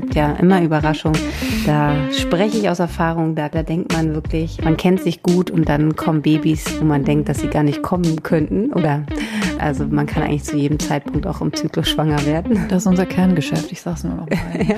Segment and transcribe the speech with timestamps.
[0.00, 1.20] gibt ja immer Überraschungen.
[1.66, 5.68] Da spreche ich aus Erfahrung, da, da denkt man wirklich, man kennt sich gut und
[5.68, 8.72] dann kommen Babys, wo man denkt, dass sie gar nicht kommen könnten.
[8.72, 9.04] Oder
[9.58, 12.66] also man kann eigentlich zu jedem Zeitpunkt auch im Zyklus schwanger werden.
[12.68, 14.38] Das ist unser Kerngeschäft, ich sag's nur noch mal.
[14.68, 14.76] ja.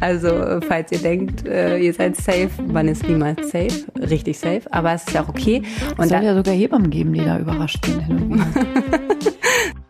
[0.00, 4.92] Also falls ihr denkt, äh, ihr seid safe, man ist niemals safe, richtig safe, aber
[4.92, 5.62] es ist ja auch okay.
[5.96, 8.40] Und es soll ja sogar Hebammen geben, die da überrascht sind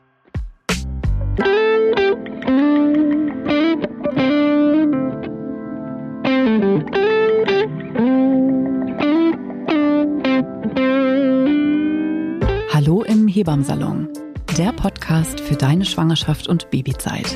[13.42, 14.08] Hebammsalon,
[14.56, 17.26] der Podcast für deine Schwangerschaft und Babyzeit.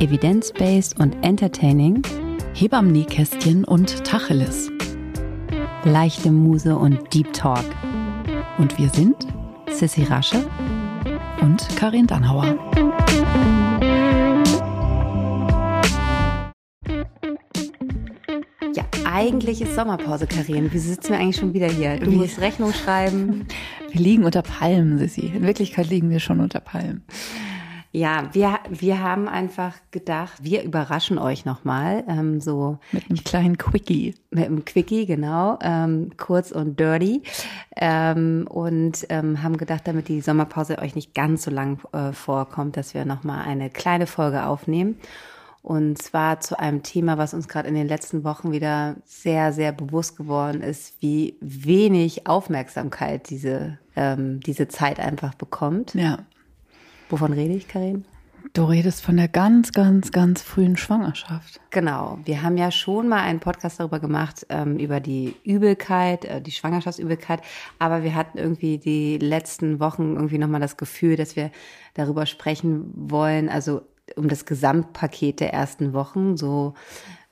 [0.00, 2.02] Evidence-based und entertaining,
[2.54, 4.72] Hebammen-Nähkästchen und Tacheles.
[5.84, 7.64] Leichte Muse und Deep Talk.
[8.58, 9.14] Und wir sind
[9.70, 10.44] Sissy Rasche
[11.40, 12.58] und Karin Dannhauer.
[18.74, 20.72] Ja, eigentlich ist Sommerpause, Karin.
[20.72, 22.00] Wie sitzen wir eigentlich schon wieder hier?
[22.00, 23.46] Du musst Rechnung schreiben.
[23.96, 25.32] Wir liegen unter Palmen, Sissy.
[25.34, 27.02] In Wirklichkeit liegen wir schon unter Palmen.
[27.92, 32.04] Ja, wir, wir haben einfach gedacht, wir überraschen euch nochmal.
[32.06, 34.14] Ähm, so mit einem kleinen Quickie.
[34.30, 35.58] Mit einem Quickie, genau.
[35.62, 37.22] Ähm, kurz und dirty.
[37.74, 42.76] Ähm, und ähm, haben gedacht, damit die Sommerpause euch nicht ganz so lang äh, vorkommt,
[42.76, 44.96] dass wir nochmal eine kleine Folge aufnehmen.
[45.66, 49.72] Und zwar zu einem Thema, was uns gerade in den letzten Wochen wieder sehr, sehr
[49.72, 55.92] bewusst geworden ist, wie wenig Aufmerksamkeit diese, ähm, diese Zeit einfach bekommt.
[55.94, 56.18] Ja.
[57.08, 58.04] Wovon rede ich, Karin?
[58.52, 61.60] Du redest von der ganz, ganz, ganz frühen Schwangerschaft.
[61.70, 62.20] Genau.
[62.24, 66.52] Wir haben ja schon mal einen Podcast darüber gemacht, ähm, über die Übelkeit, äh, die
[66.52, 67.40] Schwangerschaftsübelkeit.
[67.80, 71.50] Aber wir hatten irgendwie die letzten Wochen irgendwie nochmal das Gefühl, dass wir
[71.94, 73.82] darüber sprechen wollen, also
[74.14, 76.74] um das Gesamtpaket der ersten Wochen, so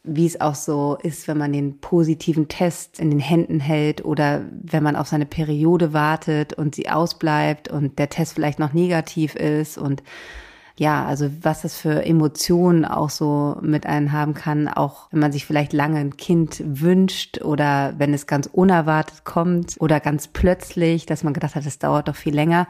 [0.02, 4.44] wie es auch so ist, wenn man den positiven Test in den Händen hält oder
[4.50, 9.34] wenn man auf seine Periode wartet und sie ausbleibt und der Test vielleicht noch negativ
[9.34, 10.02] ist und
[10.76, 15.30] ja, also was das für Emotionen auch so mit einem haben kann, auch wenn man
[15.30, 21.06] sich vielleicht lange ein Kind wünscht oder wenn es ganz unerwartet kommt oder ganz plötzlich,
[21.06, 22.66] dass man gedacht hat, es dauert doch viel länger,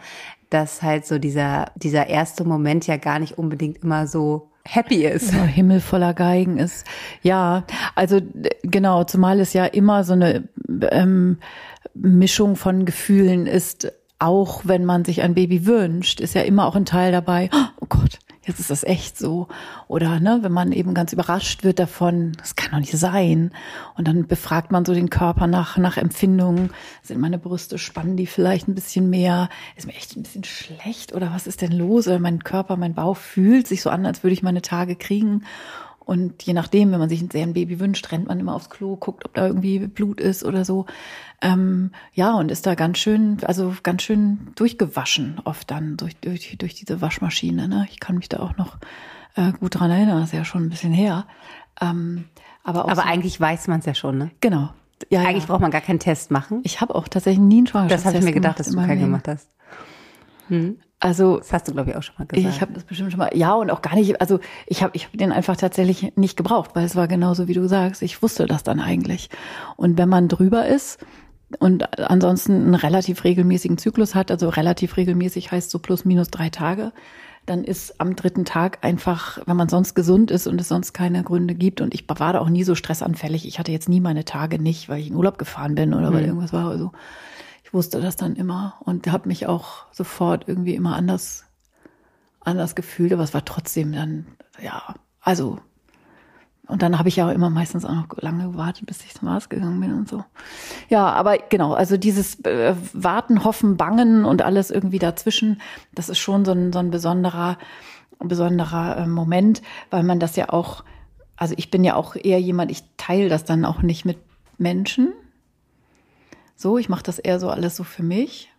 [0.51, 5.33] dass halt so dieser, dieser erste Moment ja gar nicht unbedingt immer so happy ist.
[5.33, 6.87] Ja, Himmel voller Geigen ist.
[7.23, 8.21] Ja, also
[8.63, 10.47] genau, zumal es ja immer so eine
[10.91, 11.39] ähm,
[11.95, 16.77] Mischung von Gefühlen ist, auch wenn man sich ein Baby wünscht, ist ja immer auch
[16.77, 19.49] ein Teil dabei, oh Gott, jetzt ist das echt so.
[19.89, 23.53] Oder ne, wenn man eben ganz überrascht wird davon, das kann doch nicht sein.
[23.97, 26.71] Und dann befragt man so den Körper nach, nach Empfindungen.
[27.03, 29.49] Sind meine Brüste, spannen die vielleicht ein bisschen mehr?
[29.77, 31.15] Ist mir echt ein bisschen schlecht?
[31.15, 32.07] Oder was ist denn los?
[32.07, 35.45] Oder mein Körper, mein Bauch fühlt sich so an, als würde ich meine Tage kriegen.
[36.05, 38.97] Und je nachdem, wenn man sich sehr ein Baby wünscht, rennt man immer aufs Klo,
[38.97, 40.87] guckt, ob da irgendwie Blut ist oder so.
[41.41, 46.57] Ähm, ja, und ist da ganz schön, also ganz schön durchgewaschen oft dann durch, durch,
[46.59, 47.69] durch diese Waschmaschine.
[47.69, 47.87] Ne?
[47.91, 48.77] Ich kann mich da auch noch
[49.37, 51.27] äh, gut dran erinnern, das ist ja schon ein bisschen her.
[51.81, 52.25] Ähm,
[52.63, 54.31] aber aber so, eigentlich weiß man es ja schon, ne?
[54.41, 54.71] Genau.
[55.11, 55.49] Ja, eigentlich ja.
[55.49, 56.61] braucht man gar keinen Test machen.
[56.65, 59.01] Ich habe auch tatsächlich nie einen Schwangerschaftstest Das habe ich mir gedacht, dass du keinen
[59.01, 59.49] gemacht hast.
[60.49, 60.79] Hm.
[61.05, 62.55] Also das hast du glaube ich auch schon mal gesagt.
[62.55, 63.31] Ich habe das bestimmt schon mal.
[63.35, 64.23] Ja und auch gar nicht.
[64.23, 67.53] Also ich habe ich hab den einfach tatsächlich nicht gebraucht, weil es war genauso wie
[67.53, 68.01] du sagst.
[68.01, 69.29] Ich wusste das dann eigentlich.
[69.77, 71.05] Und wenn man drüber ist
[71.59, 76.49] und ansonsten einen relativ regelmäßigen Zyklus hat, also relativ regelmäßig heißt so plus minus drei
[76.49, 76.91] Tage,
[77.45, 81.23] dann ist am dritten Tag einfach, wenn man sonst gesund ist und es sonst keine
[81.23, 81.83] Gründe gibt.
[81.83, 83.47] Und ich war da auch nie so stressanfällig.
[83.47, 86.15] Ich hatte jetzt nie meine Tage nicht, weil ich in Urlaub gefahren bin oder mhm.
[86.15, 86.71] weil irgendwas war.
[86.71, 86.93] Also
[87.75, 91.45] wusste das dann immer und habe mich auch sofort irgendwie immer anders,
[92.41, 94.27] anders gefühlt, aber es war trotzdem dann,
[94.63, 95.59] ja, also,
[96.67, 99.29] und dann habe ich ja auch immer meistens auch noch lange gewartet, bis ich zum
[99.29, 100.25] Arzt gegangen bin und so.
[100.89, 105.61] Ja, aber genau, also dieses äh, Warten, Hoffen, Bangen und alles irgendwie dazwischen,
[105.95, 107.59] das ist schon so ein, so ein besonderer,
[108.19, 110.85] besonderer äh, Moment, weil man das ja auch,
[111.37, 114.19] also ich bin ja auch eher jemand, ich teile das dann auch nicht mit
[114.57, 115.13] Menschen,
[116.57, 118.51] so, ich mache das eher so alles so für mich.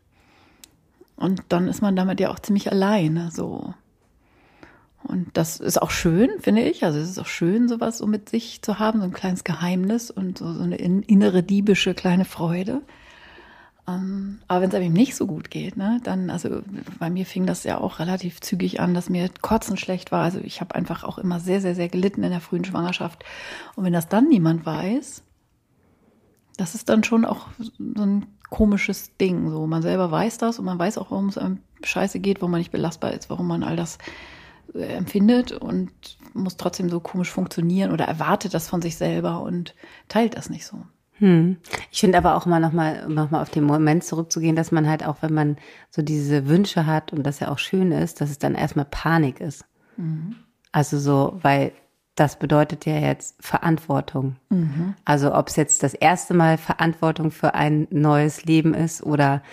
[1.16, 3.74] Und dann ist man damit ja auch ziemlich alleine, so.
[5.04, 6.84] Und das ist auch schön, finde ich.
[6.84, 10.10] Also es ist auch schön, sowas so mit sich zu haben, so ein kleines Geheimnis
[10.10, 12.82] und so, so eine innere diebische kleine Freude.
[13.88, 16.62] Ähm, aber wenn es einem nicht so gut geht, ne, dann, also
[16.98, 20.24] bei mir fing das ja auch relativ zügig an, dass mir Kotzen schlecht war.
[20.24, 23.24] Also ich habe einfach auch immer sehr, sehr, sehr gelitten in der frühen Schwangerschaft.
[23.76, 25.22] Und wenn das dann niemand weiß,
[26.58, 29.50] das ist dann schon auch so ein komisches Ding.
[29.50, 32.52] So, man selber weiß das und man weiß auch, warum es einem scheiße geht, warum
[32.52, 33.98] man nicht belastbar ist, warum man all das
[34.74, 35.52] äh, empfindet.
[35.52, 35.92] Und
[36.34, 39.76] muss trotzdem so komisch funktionieren oder erwartet das von sich selber und
[40.08, 40.78] teilt das nicht so.
[41.18, 41.58] Hm.
[41.92, 45.06] Ich finde aber auch mal nochmal noch mal auf den Moment zurückzugehen, dass man halt
[45.06, 45.58] auch, wenn man
[45.90, 49.40] so diese Wünsche hat und das ja auch schön ist, dass es dann erstmal Panik
[49.40, 49.64] ist.
[49.96, 50.36] Mhm.
[50.74, 51.72] Also so, weil
[52.16, 54.38] das bedeutet ja jetzt Verantwortung.
[54.50, 54.96] Mhm.
[55.04, 59.44] Also ob es jetzt das erste Mal Verantwortung für ein neues Leben ist oder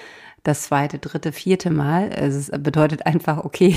[0.44, 2.10] das zweite, dritte, vierte Mal.
[2.10, 3.76] Es bedeutet einfach, okay,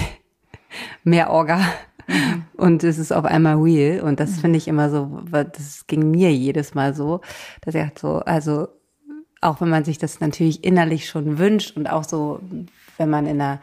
[1.04, 1.62] mehr Orga,
[2.08, 2.46] Mhm.
[2.56, 4.02] Und es ist auf einmal real.
[4.02, 4.42] Und das mhm.
[4.42, 7.22] finde ich immer so, das ging mir jedes Mal so,
[7.62, 8.68] dass er so, also
[9.42, 12.40] auch wenn man sich das natürlich innerlich schon wünscht und auch so,
[12.98, 13.60] wenn man in einer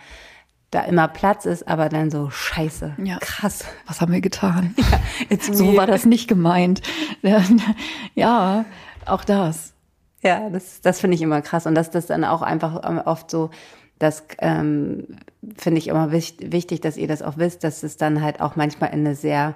[0.73, 3.19] da immer Platz ist, aber dann so scheiße, ja.
[3.21, 3.65] krass.
[3.87, 4.75] Was haben wir getan?
[5.31, 6.83] Ja, so war das nicht gemeint.
[8.15, 8.65] ja,
[9.07, 9.73] auch das.
[10.23, 11.67] Ja, das, das finde ich immer krass.
[11.67, 13.51] Und dass das dann auch einfach oft so,
[13.99, 15.19] das ähm,
[15.57, 18.91] finde ich immer wichtig, dass ihr das auch wisst, dass es dann halt auch manchmal
[18.91, 19.55] in eine sehr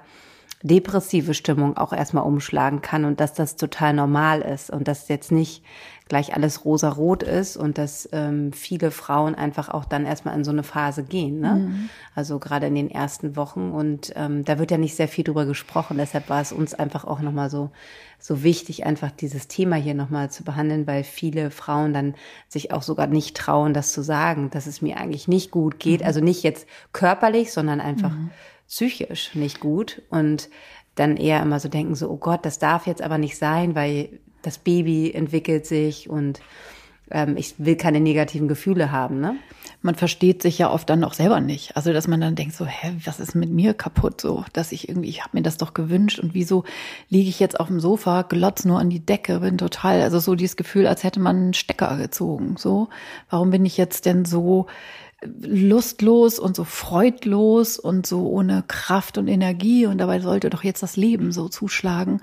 [0.63, 5.31] depressive Stimmung auch erstmal umschlagen kann und dass das total normal ist und dass jetzt
[5.31, 5.63] nicht
[6.07, 10.51] gleich alles rosa-rot ist und dass ähm, viele Frauen einfach auch dann erstmal in so
[10.51, 11.41] eine Phase gehen.
[11.41, 11.53] Ne?
[11.53, 11.89] Mhm.
[12.15, 15.45] Also gerade in den ersten Wochen und ähm, da wird ja nicht sehr viel drüber
[15.45, 15.97] gesprochen.
[15.97, 17.71] Deshalb war es uns einfach auch nochmal so
[18.19, 22.15] so wichtig, einfach dieses Thema hier nochmal zu behandeln, weil viele Frauen dann
[22.47, 26.01] sich auch sogar nicht trauen, das zu sagen, dass es mir eigentlich nicht gut geht.
[26.01, 26.07] Mhm.
[26.07, 28.31] Also nicht jetzt körperlich, sondern einfach mhm.
[28.67, 30.01] Psychisch nicht gut.
[30.09, 30.49] Und
[30.95, 34.19] dann eher immer so denken, so, oh Gott, das darf jetzt aber nicht sein, weil
[34.41, 36.41] das Baby entwickelt sich und
[37.11, 39.19] ähm, ich will keine negativen Gefühle haben.
[39.19, 39.37] Ne?
[39.81, 41.75] Man versteht sich ja oft dann auch selber nicht.
[41.75, 44.89] Also dass man dann denkt so, hä, was ist mit mir kaputt so, dass ich
[44.89, 46.63] irgendwie, ich habe mir das doch gewünscht und wieso
[47.09, 50.35] liege ich jetzt auf dem Sofa, glotz nur an die Decke, bin total, also so
[50.35, 52.55] dieses Gefühl, als hätte man einen Stecker gezogen.
[52.57, 52.89] So,
[53.29, 54.67] warum bin ich jetzt denn so
[55.21, 60.83] lustlos und so freudlos und so ohne Kraft und Energie und dabei sollte doch jetzt
[60.83, 62.21] das Leben so zuschlagen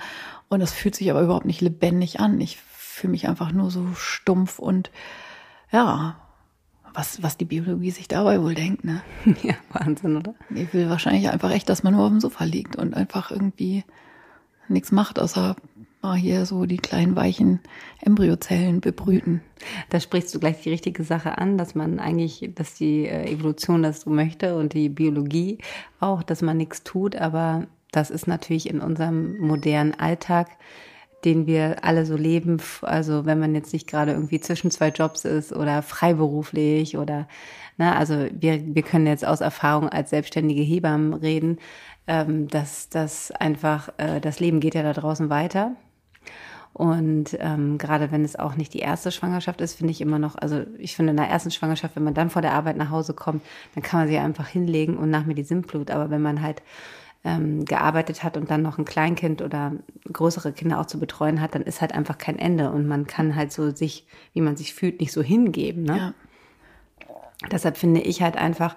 [0.48, 2.40] und das fühlt sich aber überhaupt nicht lebendig an.
[2.40, 4.90] Ich fühle mich einfach nur so stumpf und
[5.72, 6.16] ja,
[6.92, 9.02] was, was die Biologie sich dabei wohl denkt, ne?
[9.42, 10.34] Ja, Wahnsinn, oder?
[10.50, 13.84] Ich will wahrscheinlich einfach echt, dass man nur auf dem Sofa liegt und einfach irgendwie
[14.68, 15.56] nichts macht, außer
[16.04, 17.60] mal hier so die kleinen weichen
[18.00, 19.42] Embryozellen bebrüten.
[19.88, 23.82] Da sprichst du gleich die richtige Sache an, dass man eigentlich, dass die äh, Evolution
[23.82, 25.58] das so möchte und die Biologie
[26.00, 30.48] auch, dass man nichts tut, aber das ist natürlich in unserem modernen Alltag
[31.24, 32.58] den wir alle so leben.
[32.82, 37.26] Also wenn man jetzt nicht gerade irgendwie zwischen zwei Jobs ist oder freiberuflich oder,
[37.78, 41.58] ne, also wir, wir können jetzt aus Erfahrung als selbstständige Hebammen reden,
[42.06, 45.74] ähm, dass das einfach, äh, das Leben geht ja da draußen weiter.
[46.74, 50.34] Und ähm, gerade wenn es auch nicht die erste Schwangerschaft ist, finde ich immer noch,
[50.34, 53.14] also ich finde in der ersten Schwangerschaft, wenn man dann vor der Arbeit nach Hause
[53.14, 53.42] kommt,
[53.74, 55.92] dann kann man sie einfach hinlegen und nach mir die Sintflut.
[55.92, 56.62] Aber wenn man halt
[57.22, 59.72] ähm, gearbeitet hat und dann noch ein Kleinkind oder
[60.12, 63.36] größere Kinder auch zu betreuen hat, dann ist halt einfach kein Ende und man kann
[63.36, 65.84] halt so sich, wie man sich fühlt, nicht so hingeben.
[65.84, 65.96] Ne?
[65.96, 66.14] Ja.
[67.52, 68.74] Deshalb finde ich halt einfach,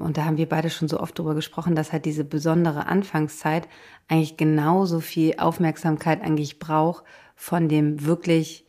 [0.00, 3.68] und da haben wir beide schon so oft drüber gesprochen, dass halt diese besondere Anfangszeit
[4.08, 7.04] eigentlich genauso viel Aufmerksamkeit eigentlich braucht
[7.34, 8.66] von dem wirklich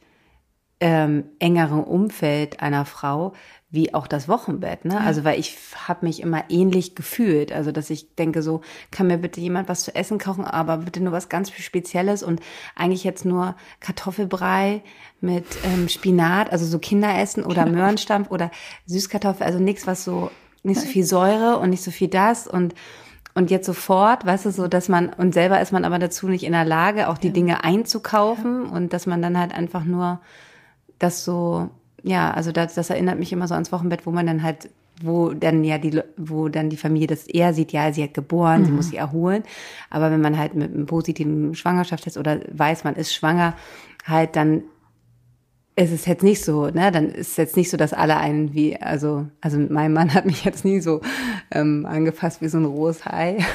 [0.79, 3.33] ähm, engeren Umfeld einer Frau,
[3.69, 4.99] wie auch das Wochenbett, ne?
[4.99, 5.55] Also weil ich
[5.87, 9.83] habe mich immer ähnlich gefühlt, also dass ich denke so, kann mir bitte jemand was
[9.83, 12.41] zu essen kochen, aber bitte nur was ganz Spezielles und
[12.75, 14.81] eigentlich jetzt nur Kartoffelbrei
[15.21, 17.77] mit ähm, Spinat, also so Kinderessen oder genau.
[17.77, 18.49] Möhrenstampf oder
[18.87, 20.31] Süßkartoffel, also nichts was so
[20.63, 22.73] nicht so viel Säure und nicht so viel das und
[23.33, 26.43] und jetzt sofort, weißt du, so, dass man, und selber ist man aber dazu nicht
[26.43, 27.33] in der Lage, auch die ja.
[27.33, 28.71] Dinge einzukaufen ja.
[28.71, 30.19] und dass man dann halt einfach nur
[30.99, 31.69] das so
[32.03, 34.69] ja, also das, das erinnert mich immer so ans Wochenbett, wo man dann halt
[35.03, 38.61] wo dann ja die, wo dann die Familie das eher sieht, ja, sie hat geboren,
[38.61, 38.65] mhm.
[38.65, 39.41] sie muss sie erholen.
[39.89, 43.55] Aber wenn man halt mit einem positiven Schwangerschaftstest oder weiß, man ist schwanger,
[44.05, 44.61] halt dann
[45.75, 46.91] ist es jetzt nicht so, ne?
[46.91, 50.25] Dann ist es jetzt nicht so, dass alle einen wie, also, also mein Mann hat
[50.25, 51.01] mich jetzt nie so
[51.51, 53.37] ähm, angefasst wie so ein rohes Hai.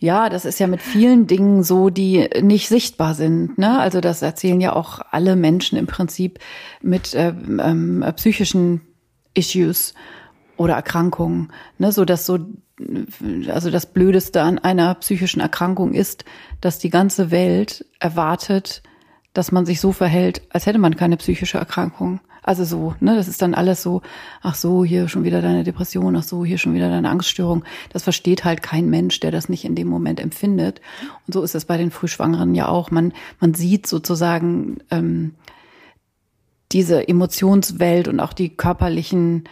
[0.00, 3.56] Ja, das ist ja mit vielen Dingen so, die nicht sichtbar sind.
[3.56, 3.78] Ne?
[3.78, 6.40] Also das erzählen ja auch alle Menschen im Prinzip
[6.82, 8.82] mit äh, ähm, psychischen
[9.32, 9.94] Issues
[10.58, 11.52] oder Erkrankungen.
[11.78, 11.90] Ne?
[11.90, 12.38] So dass so,
[13.48, 16.26] also das Blödeste an einer psychischen Erkrankung ist,
[16.60, 18.82] dass die ganze Welt erwartet,
[19.34, 22.20] dass man sich so verhält, als hätte man keine psychische Erkrankung.
[22.42, 24.02] Also so, ne, das ist dann alles so,
[24.42, 27.64] ach so, hier schon wieder deine Depression, ach so, hier schon wieder deine Angststörung.
[27.90, 30.80] Das versteht halt kein Mensch, der das nicht in dem Moment empfindet.
[31.26, 32.90] Und so ist es bei den Frühschwangeren ja auch.
[32.90, 35.34] Man, man sieht sozusagen ähm,
[36.70, 39.44] diese Emotionswelt und auch die körperlichen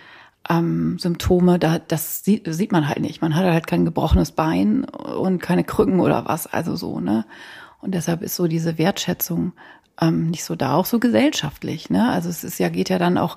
[0.51, 3.23] ähm, Symptome, da, das sieht, sieht man halt nicht.
[3.23, 7.25] Man hat halt kein gebrochenes Bein und keine Krücken oder was, also so, ne?
[7.83, 9.53] Und deshalb ist so diese Wertschätzung
[10.01, 12.11] ähm, nicht so da, auch so gesellschaftlich, ne?
[12.11, 13.37] Also es ist ja, geht ja dann auch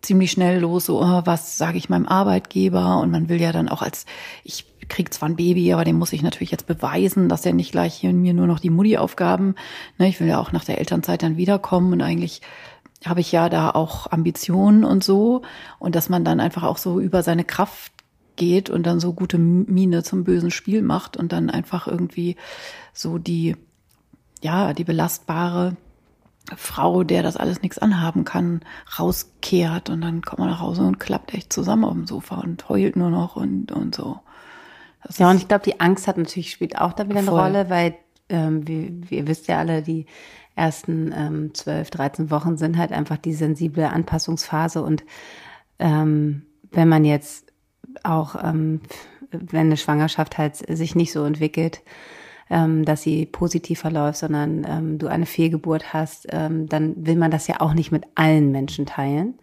[0.00, 3.00] ziemlich schnell los, so, oh, was sage ich meinem Arbeitgeber?
[3.00, 4.06] Und man will ja dann auch als,
[4.44, 7.72] ich krieg zwar ein Baby, aber dem muss ich natürlich jetzt beweisen, dass er nicht
[7.72, 9.54] gleich hier in mir nur noch die Mutti-Aufgaben,
[9.98, 12.42] ne, ich will ja auch nach der Elternzeit dann wiederkommen und eigentlich
[13.04, 15.42] habe ich ja da auch Ambitionen und so
[15.78, 17.92] und dass man dann einfach auch so über seine Kraft
[18.36, 22.36] geht und dann so gute Miene zum bösen Spiel macht und dann einfach irgendwie
[22.92, 23.56] so die,
[24.42, 25.76] ja, die belastbare
[26.56, 28.62] Frau, der das alles nichts anhaben kann,
[28.98, 32.68] rauskehrt und dann kommt man nach Hause und klappt echt zusammen auf dem Sofa und
[32.68, 34.20] heult nur noch und, und so.
[35.04, 37.70] Das ja, und ich glaube, die Angst hat natürlich spielt auch da wieder eine Rolle,
[37.70, 37.96] weil
[38.28, 40.06] ähm, wie, wie ihr wisst ja alle, die
[40.54, 45.04] ersten ähm, 12, 13 Wochen sind halt einfach die sensible Anpassungsphase und
[45.78, 47.52] ähm, wenn man jetzt
[48.02, 48.80] auch, ähm,
[49.30, 51.82] wenn eine Schwangerschaft halt sich nicht so entwickelt,
[52.50, 57.30] ähm, dass sie positiv verläuft, sondern ähm, du eine Fehlgeburt hast, ähm, dann will man
[57.30, 59.34] das ja auch nicht mit allen Menschen teilen.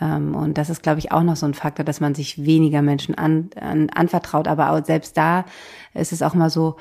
[0.00, 2.82] Ähm, und das ist, glaube ich, auch noch so ein Faktor, dass man sich weniger
[2.82, 4.48] Menschen an, an, anvertraut.
[4.48, 5.44] Aber auch selbst da
[5.94, 6.76] ist es auch mal so,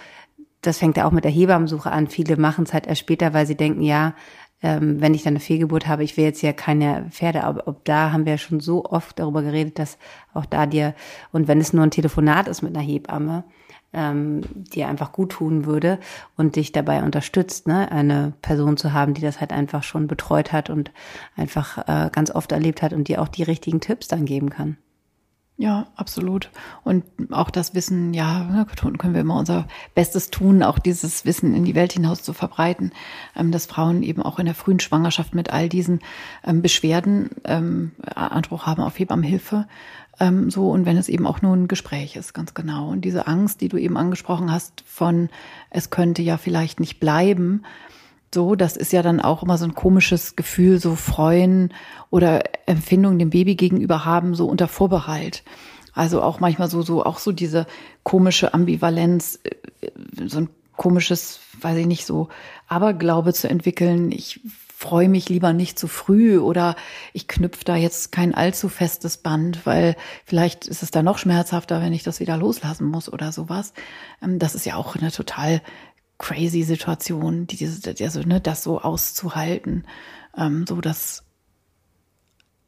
[0.62, 2.08] das fängt ja auch mit der Hebammensuche an.
[2.08, 4.13] Viele machen es halt erst später, weil sie denken, ja,
[4.62, 7.86] ähm, wenn ich dann eine Fehlgeburt habe, ich will jetzt ja keine Pferde, aber ob
[7.86, 9.98] da haben wir ja schon so oft darüber geredet, dass
[10.34, 10.96] auch da dir,
[11.31, 13.46] und wenn es nur ein Telefonat ist mit einer Hebamme,
[13.93, 16.00] ähm, dir einfach gut tun würde
[16.38, 20.51] und dich dabei unterstützt, ne, eine Person zu haben, die das halt einfach schon betreut
[20.51, 20.91] hat und
[21.36, 24.77] einfach äh, ganz oft erlebt hat und dir auch die richtigen Tipps dann geben kann.
[25.62, 26.51] Ja, absolut.
[26.86, 28.66] Und auch das Wissen, ja,
[28.98, 32.94] können wir immer unser Bestes tun, auch dieses Wissen in die Welt hinaus zu verbreiten,
[33.36, 36.00] ähm, dass Frauen eben auch in der frühen Schwangerschaft mit all diesen
[36.46, 39.68] ähm, Beschwerden ähm, Anspruch haben auf Hebammenhilfe.
[40.48, 42.89] So, und wenn es eben auch nur ein Gespräch ist, ganz genau.
[42.89, 45.30] Und diese Angst, die du eben angesprochen hast, von
[45.70, 47.63] es könnte ja vielleicht nicht bleiben,
[48.34, 51.74] so, das ist ja dann auch immer so ein komisches Gefühl, so freuen
[52.10, 55.44] oder Empfindungen dem Baby gegenüber haben, so unter Vorbehalt.
[55.94, 57.66] Also auch manchmal so, so, auch so diese
[58.04, 59.90] komische Ambivalenz, äh,
[60.28, 62.30] so ein komisches, weiß ich nicht, so
[62.68, 64.12] Aberglaube zu entwickeln.
[64.12, 64.40] Ich
[64.80, 66.78] freue mich lieber nicht zu früh oder
[67.12, 71.82] ich knüpfe da jetzt kein allzu festes Band, weil vielleicht ist es da noch schmerzhafter,
[71.82, 73.74] wenn ich das wieder loslassen muss oder sowas.
[74.24, 75.62] Ähm, das ist ja auch eine total
[76.20, 79.86] crazy Situation, die diese, also, ne, das so auszuhalten,
[80.38, 81.24] ähm, so das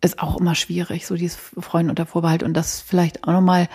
[0.01, 3.69] ist auch immer schwierig, so dieses Freuen unter Vorbehalt und das vielleicht auch nochmal,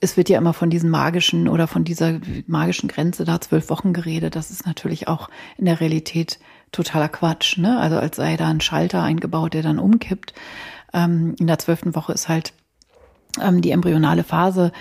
[0.00, 3.94] es wird ja immer von diesen magischen oder von dieser magischen Grenze da zwölf Wochen
[3.94, 6.38] geredet, das ist natürlich auch in der Realität
[6.72, 7.78] totaler Quatsch, ne?
[7.78, 10.34] Also als sei da ein Schalter eingebaut, der dann umkippt.
[10.92, 12.52] Ähm, in der zwölften Woche ist halt
[13.40, 14.72] ähm, die embryonale Phase,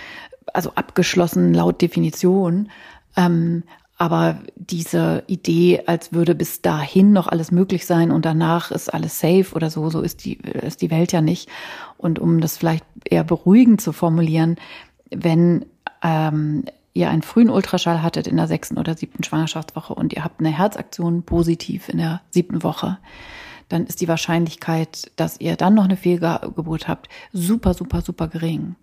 [0.53, 2.71] also abgeschlossen laut Definition.
[3.15, 3.63] Ähm,
[4.01, 9.19] aber diese Idee, als würde bis dahin noch alles möglich sein und danach ist alles
[9.19, 11.47] safe oder so, so ist die, ist die Welt ja nicht.
[11.99, 14.55] Und um das vielleicht eher beruhigend zu formulieren,
[15.11, 15.67] wenn
[16.01, 20.39] ähm, ihr einen frühen Ultraschall hattet in der sechsten oder siebten Schwangerschaftswoche und ihr habt
[20.39, 22.97] eine Herzaktion positiv in der siebten Woche,
[23.71, 28.75] dann ist die Wahrscheinlichkeit, dass ihr dann noch eine Fehlgeburt habt, super, super, super gering.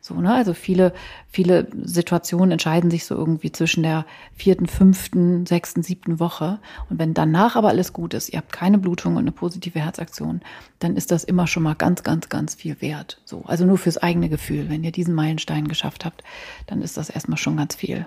[0.00, 0.32] So, ne?
[0.32, 0.92] Also viele,
[1.28, 6.60] viele Situationen entscheiden sich so irgendwie zwischen der vierten, fünften, sechsten, siebten Woche.
[6.90, 10.42] Und wenn danach aber alles gut ist, ihr habt keine Blutung und eine positive Herzaktion,
[10.78, 13.20] dann ist das immer schon mal ganz, ganz, ganz viel wert.
[13.24, 14.68] So, also nur fürs eigene Gefühl.
[14.68, 16.22] Wenn ihr diesen Meilenstein geschafft habt,
[16.66, 18.06] dann ist das erstmal schon ganz viel.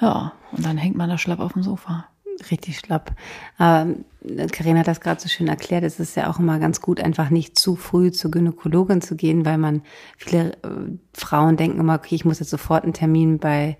[0.00, 2.06] Ja, und dann hängt man da schlapp auf dem Sofa
[2.50, 3.12] richtig schlapp.
[3.58, 4.04] Ähm,
[4.52, 5.84] Karina hat das gerade so schön erklärt.
[5.84, 9.44] Es ist ja auch immer ganz gut, einfach nicht zu früh zur Gynäkologin zu gehen,
[9.44, 9.82] weil man
[10.16, 13.76] viele äh, Frauen denken immer, okay, ich muss jetzt sofort einen Termin bei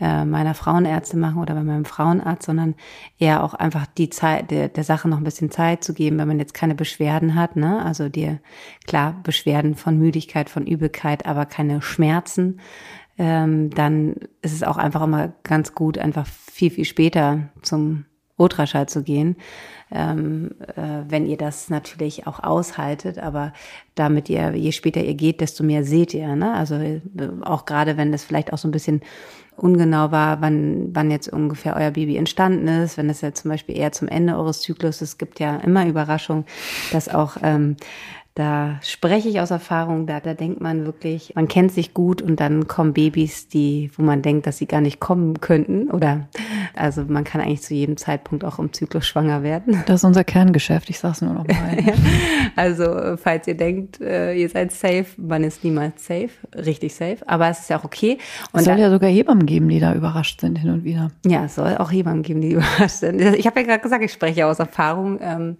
[0.00, 2.74] äh, meiner Frauenärztin machen oder bei meinem Frauenarzt, sondern
[3.18, 6.26] eher auch einfach die Zeit, der, der Sache noch ein bisschen Zeit zu geben, wenn
[6.26, 7.84] man jetzt keine Beschwerden hat, ne?
[7.84, 8.40] Also dir,
[8.86, 12.60] klar, Beschwerden von Müdigkeit, von Übelkeit, aber keine Schmerzen
[13.18, 18.06] ähm, dann ist es auch einfach immer ganz gut, einfach viel, viel später zum
[18.36, 19.36] Ultraschall zu gehen,
[19.92, 23.18] ähm, äh, wenn ihr das natürlich auch aushaltet.
[23.18, 23.52] Aber
[23.94, 26.34] damit ihr, je später ihr geht, desto mehr seht ihr.
[26.34, 26.52] Ne?
[26.52, 27.00] Also äh,
[27.42, 29.02] auch gerade, wenn es vielleicht auch so ein bisschen
[29.56, 33.76] ungenau war, wann, wann jetzt ungefähr euer Baby entstanden ist, wenn es ja zum Beispiel
[33.76, 36.44] eher zum Ende eures Zyklus, es gibt ja immer Überraschungen,
[36.90, 37.76] dass auch ähm,
[38.34, 42.40] da spreche ich aus Erfahrung, da, da denkt man wirklich, man kennt sich gut und
[42.40, 46.28] dann kommen Babys, die, wo man denkt, dass sie gar nicht kommen könnten oder
[46.74, 49.84] Also man kann eigentlich zu jedem Zeitpunkt auch im Zyklus schwanger werden.
[49.86, 51.76] Das ist unser Kerngeschäft, ich sag's nur noch mal.
[52.56, 57.48] also falls ihr denkt, äh, ihr seid safe, man ist niemals safe, richtig safe, aber
[57.50, 58.18] es ist ja auch okay.
[58.50, 61.12] Und es soll ja sogar Hebammen geben, die da überrascht sind hin und wieder.
[61.24, 63.20] Ja, es soll auch Hebammen geben, die überrascht sind.
[63.20, 65.20] Ich habe ja gerade gesagt, ich spreche ja aus Erfahrung.
[65.22, 65.56] Ähm,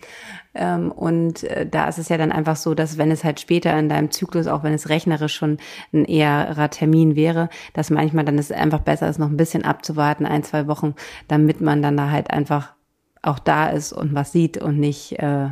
[0.55, 3.89] und äh, da ist es ja dann einfach so, dass wenn es halt später in
[3.89, 5.59] deinem Zyklus, auch wenn es rechnerisch schon
[5.93, 10.27] ein eherer Termin wäre, dass manchmal dann es einfach besser ist, noch ein bisschen abzuwarten,
[10.27, 10.95] ein, zwei Wochen,
[11.29, 12.75] damit man dann da halt einfach
[13.23, 15.49] auch da ist und was sieht und nicht äh,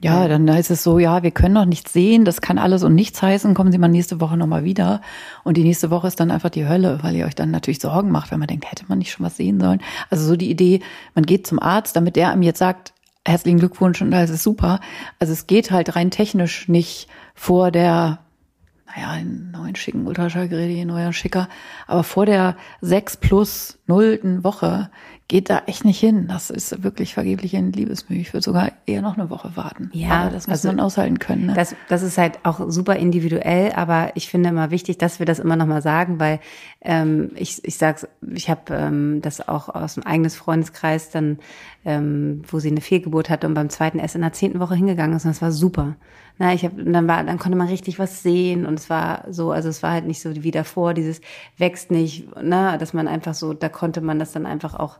[0.00, 2.94] ja, dann heißt es so, ja, wir können noch nichts sehen, das kann alles und
[2.94, 5.00] nichts heißen, kommen Sie mal nächste Woche nochmal wieder.
[5.42, 8.12] Und die nächste Woche ist dann einfach die Hölle, weil ihr euch dann natürlich Sorgen
[8.12, 9.80] macht, wenn man denkt, hätte man nicht schon was sehen sollen.
[10.08, 10.80] Also so die Idee,
[11.16, 12.92] man geht zum Arzt, damit der einem jetzt sagt,
[13.28, 14.80] herzlichen Glückwunsch und alles ist super.
[15.18, 18.20] Also es geht halt rein technisch nicht vor der,
[18.86, 21.48] naja, einen neuen schicken Ultraschallgerät, neuer schicker,
[21.86, 24.90] aber vor der sechs plus nullten Woche
[25.28, 26.26] geht da echt nicht hin.
[26.26, 28.18] Das ist wirklich vergeblich in Liebesmühe.
[28.18, 29.90] Ich würde sogar eher noch eine Woche warten.
[29.92, 31.46] Ja, aber das muss also, man aushalten können.
[31.46, 31.54] Ne?
[31.54, 35.38] Das, das ist halt auch super individuell, aber ich finde immer wichtig, dass wir das
[35.38, 36.40] immer noch mal sagen, weil
[36.80, 41.38] ähm, ich, ich sag's, ich habe ähm, das auch aus dem eigenen Freundeskreis dann,
[41.84, 45.14] ähm, wo sie eine Fehlgeburt hatte und beim zweiten erst in der zehnten Woche hingegangen
[45.16, 45.96] ist und das war super.
[46.40, 49.50] Na, ich habe dann war, dann konnte man richtig was sehen und es war so,
[49.50, 51.20] also es war halt nicht so wie davor, dieses
[51.56, 54.98] wächst nicht, na, dass man einfach so, da konnte man das dann einfach auch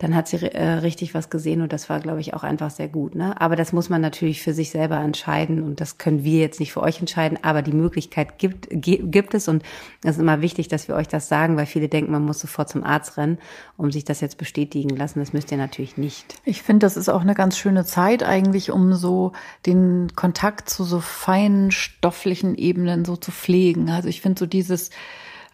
[0.00, 2.88] dann hat sie äh, richtig was gesehen und das war, glaube ich, auch einfach sehr
[2.88, 3.14] gut.
[3.14, 3.38] Ne?
[3.38, 6.72] Aber das muss man natürlich für sich selber entscheiden und das können wir jetzt nicht
[6.72, 9.62] für euch entscheiden, aber die Möglichkeit gibt, gibt es und
[10.02, 12.70] es ist immer wichtig, dass wir euch das sagen, weil viele denken, man muss sofort
[12.70, 13.38] zum Arzt rennen,
[13.76, 15.20] um sich das jetzt bestätigen lassen.
[15.20, 16.34] Das müsst ihr natürlich nicht.
[16.46, 19.32] Ich finde, das ist auch eine ganz schöne Zeit eigentlich, um so
[19.66, 23.90] den Kontakt zu so feinen stofflichen Ebenen so zu pflegen.
[23.90, 24.88] Also ich finde so dieses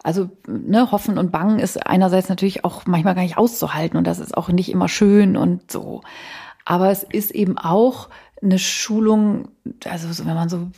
[0.06, 4.20] also ne, Hoffen und Bangen ist einerseits natürlich auch manchmal gar nicht auszuhalten und das
[4.20, 6.02] ist auch nicht immer schön und so.
[6.64, 8.08] Aber es ist eben auch
[8.40, 9.48] eine Schulung,
[9.88, 10.68] also wenn man so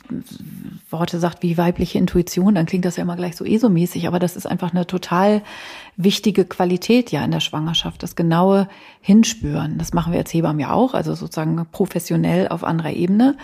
[0.89, 4.35] Worte sagt wie weibliche Intuition, dann klingt das ja immer gleich so ESO-mäßig, aber das
[4.35, 5.41] ist einfach eine total
[5.97, 8.69] wichtige Qualität ja in der Schwangerschaft, das genaue
[9.01, 9.77] Hinspüren.
[9.77, 13.37] Das machen wir als Hebammen ja auch, also sozusagen professionell auf anderer Ebene.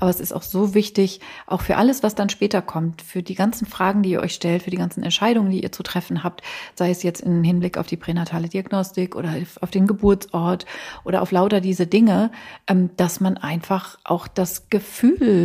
[0.00, 3.34] Aber es ist auch so wichtig, auch für alles, was dann später kommt, für die
[3.34, 6.42] ganzen Fragen, die ihr euch stellt, für die ganzen Entscheidungen, die ihr zu treffen habt,
[6.74, 10.66] sei es jetzt im Hinblick auf die pränatale Diagnostik oder auf den Geburtsort
[11.04, 12.32] oder auf lauter diese Dinge,
[12.66, 14.89] ähm, dass man einfach auch das Gefühl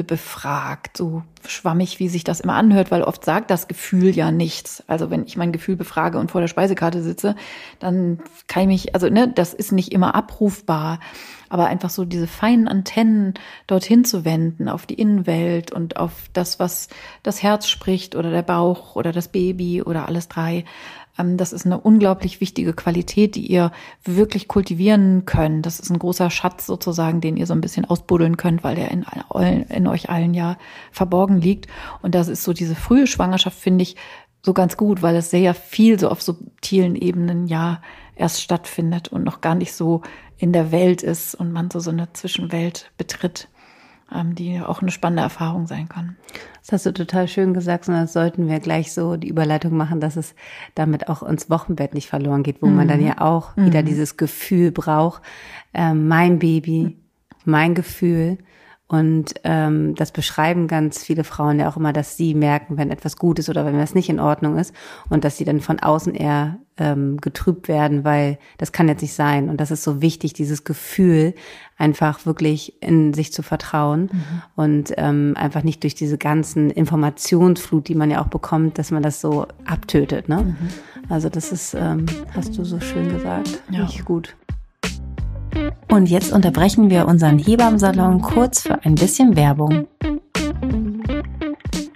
[0.06, 4.84] befragt, so schwammig, wie sich das immer anhört, weil oft sagt das Gefühl ja nichts.
[4.88, 7.36] Also wenn ich mein Gefühl befrage und vor der Speisekarte sitze,
[7.80, 11.00] dann kann ich mich, also ne, das ist nicht immer abrufbar,
[11.50, 13.36] aber einfach so diese feinen Antennen
[13.68, 16.90] dorthin zu wenden, auf die Innenwelt und auf das, was
[17.24, 20.66] das Herz spricht oder der Bauch oder das Baby oder alles drei.
[21.18, 23.72] Ähm, das ist eine unglaublich wichtige Qualität, die ihr
[24.04, 25.66] wirklich kultivieren könnt.
[25.66, 28.92] Das ist ein großer Schatz sozusagen, den ihr so ein bisschen ausbuddeln könnt, weil der
[28.92, 29.06] in,
[29.70, 30.58] in euch allen ja
[30.92, 31.68] verborgen liegt.
[32.02, 33.96] Und das ist so diese frühe Schwangerschaft, finde ich,
[34.42, 37.82] so ganz gut, weil es sehr viel so auf subtilen Ebenen ja
[38.16, 40.02] erst stattfindet und noch gar nicht so
[40.38, 43.48] in der Welt ist und man so so eine Zwischenwelt betritt,
[44.36, 46.16] die auch eine spannende Erfahrung sein kann.
[46.62, 50.00] Das hast du total schön gesagt, und das sollten wir gleich so die Überleitung machen,
[50.00, 50.36] dass es
[50.74, 52.76] damit auch ins Wochenbett nicht verloren geht, wo mhm.
[52.76, 53.08] man dann mhm.
[53.08, 53.66] ja auch mhm.
[53.66, 55.22] wieder dieses Gefühl braucht,
[55.74, 56.98] äh, mein Baby,
[57.46, 58.38] mein Gefühl,
[58.88, 63.18] und ähm, das beschreiben ganz viele Frauen ja auch immer, dass sie merken, wenn etwas
[63.18, 64.76] gut ist oder wenn was nicht in Ordnung ist
[65.10, 69.16] und dass sie dann von außen eher ähm, getrübt werden, weil das kann jetzt nicht
[69.16, 69.50] sein.
[69.50, 71.34] Und das ist so wichtig, dieses Gefühl,
[71.78, 74.42] einfach wirklich in sich zu vertrauen mhm.
[74.56, 79.02] und ähm, einfach nicht durch diese ganzen Informationsflut, die man ja auch bekommt, dass man
[79.02, 80.30] das so abtötet.
[80.30, 80.44] Ne?
[80.44, 80.58] Mhm.
[81.10, 83.82] Also das ist, ähm, hast du so schön gesagt, ja.
[83.84, 84.36] nicht gut.
[85.90, 89.88] Und jetzt unterbrechen wir unseren Hebammsalon kurz für ein bisschen Werbung.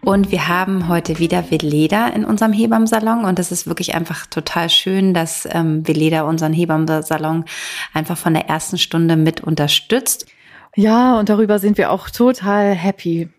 [0.09, 4.69] Und wir haben heute wieder Veleda in unserem Hebammsalon und es ist wirklich einfach total
[4.69, 7.45] schön, dass ähm, Veleda unseren Hebammsalon
[7.93, 10.25] einfach von der ersten Stunde mit unterstützt.
[10.75, 13.29] Ja, und darüber sind wir auch total happy.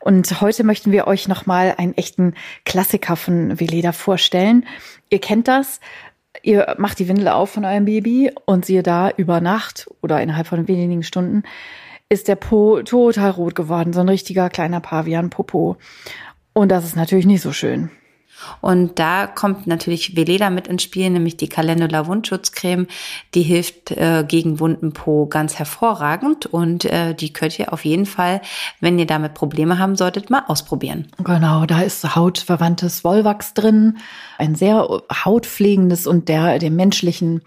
[0.00, 4.66] Und heute möchten wir euch nochmal einen echten Klassiker von Veleda vorstellen.
[5.10, 5.78] Ihr kennt das,
[6.42, 10.46] ihr macht die Windel auf von eurem Baby und siehe da, über Nacht oder innerhalb
[10.46, 11.42] von wenigen Stunden
[12.08, 15.78] ist der Po total rot geworden, so ein richtiger kleiner Pavian-Popo.
[16.52, 17.90] Und das ist natürlich nicht so schön.
[18.60, 22.86] Und da kommt natürlich Veleda mit ins Spiel, nämlich die Calendula Wundschutzcreme.
[23.34, 28.06] Die hilft äh, gegen wunden Po ganz hervorragend und äh, die könnt ihr auf jeden
[28.06, 28.40] Fall,
[28.80, 31.08] wenn ihr damit Probleme haben solltet, mal ausprobieren.
[31.18, 33.98] Genau, da ist hautverwandtes Wollwachs drin,
[34.38, 34.86] ein sehr
[35.24, 37.42] hautpflegendes und der dem menschlichen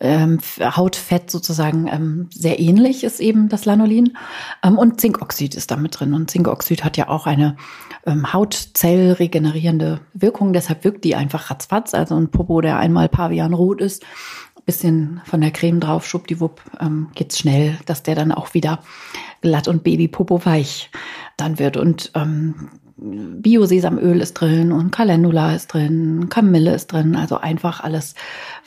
[0.00, 4.16] ähm, Hautfett sozusagen ähm, sehr ähnlich ist eben das Lanolin.
[4.62, 6.12] Ähm, und Zinkoxid ist da mit drin.
[6.12, 7.56] Und Zinkoxid hat ja auch eine
[8.04, 10.52] ähm, Hautzellregenerierende Wirkung.
[10.52, 11.94] Deshalb wirkt die einfach ratzfatz.
[11.94, 14.04] Also ein Popo, der einmal Pavian rot ist,
[14.66, 18.80] bisschen von der Creme drauf, schwuppdiwupp, ähm, geht's schnell, dass der dann auch wieder
[19.40, 20.90] glatt und Babypopo weich
[21.36, 21.76] dann wird.
[21.76, 28.14] Und ähm, Bio-Sesamöl ist drin und Calendula ist drin, Kamille ist drin, also einfach alles,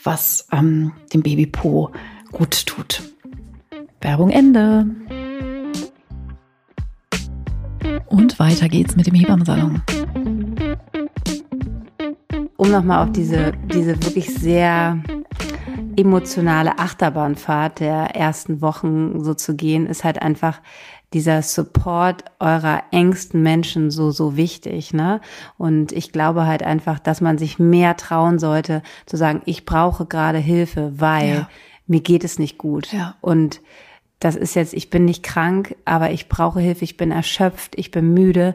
[0.04, 1.92] was ähm, dem Babypo
[2.32, 3.02] gut tut.
[4.02, 4.86] Werbung Ende.
[8.08, 9.82] Und weiter geht's mit dem Hebammensalon.
[12.56, 15.02] Um nochmal auf diese, diese wirklich sehr
[15.96, 20.62] emotionale Achterbahnfahrt der ersten Wochen so zu gehen, ist halt einfach
[21.14, 25.22] dieser Support eurer engsten Menschen so, so wichtig, ne?
[25.58, 30.06] Und ich glaube halt einfach, dass man sich mehr trauen sollte, zu sagen, ich brauche
[30.06, 31.50] gerade Hilfe, weil ja.
[31.88, 32.94] mir geht es nicht gut.
[32.94, 33.16] Ja.
[33.22, 33.62] Und
[34.20, 37.90] das ist jetzt, ich bin nicht krank, aber ich brauche Hilfe, ich bin erschöpft, ich
[37.90, 38.54] bin müde.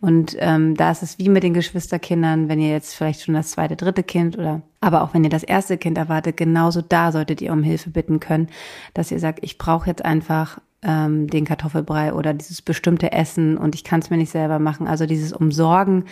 [0.00, 3.50] Und ähm, da ist es wie mit den Geschwisterkindern, wenn ihr jetzt vielleicht schon das
[3.50, 7.40] zweite, dritte Kind oder aber auch wenn ihr das erste Kind erwartet, genauso da solltet
[7.40, 8.48] ihr um Hilfe bitten können,
[8.94, 13.74] dass ihr sagt, ich brauche jetzt einfach ähm, den Kartoffelbrei oder dieses bestimmte Essen und
[13.74, 14.86] ich kann es mir nicht selber machen.
[14.86, 16.04] Also dieses Umsorgen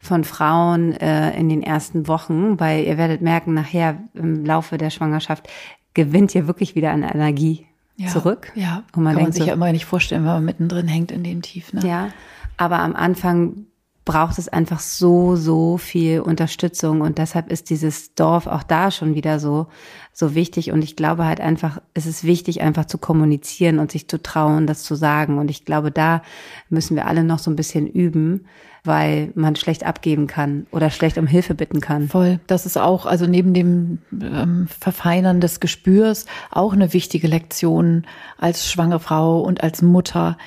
[0.00, 4.90] von Frauen äh, in den ersten Wochen, weil ihr werdet merken, nachher im Laufe der
[4.90, 5.48] Schwangerschaft
[5.94, 8.52] gewinnt ihr wirklich wieder an Energie ja, zurück.
[8.54, 11.10] Ja, und man kann man sich so, ja immer nicht vorstellen, wenn man mittendrin hängt
[11.10, 11.72] in dem Tief.
[11.72, 11.80] Ne?
[11.86, 12.08] Ja,
[12.56, 13.66] aber am Anfang
[14.08, 19.14] braucht es einfach so, so viel Unterstützung und deshalb ist dieses Dorf auch da schon
[19.14, 19.66] wieder so,
[20.14, 24.08] so wichtig und ich glaube halt einfach, es ist wichtig einfach zu kommunizieren und sich
[24.08, 26.22] zu trauen, das zu sagen und ich glaube, da
[26.70, 28.46] müssen wir alle noch so ein bisschen üben,
[28.82, 32.08] weil man schlecht abgeben kann oder schlecht um Hilfe bitten kann.
[32.08, 32.40] Voll.
[32.46, 38.06] Das ist auch, also neben dem ähm, Verfeinern des Gespürs auch eine wichtige Lektion
[38.38, 40.38] als schwangere Frau und als Mutter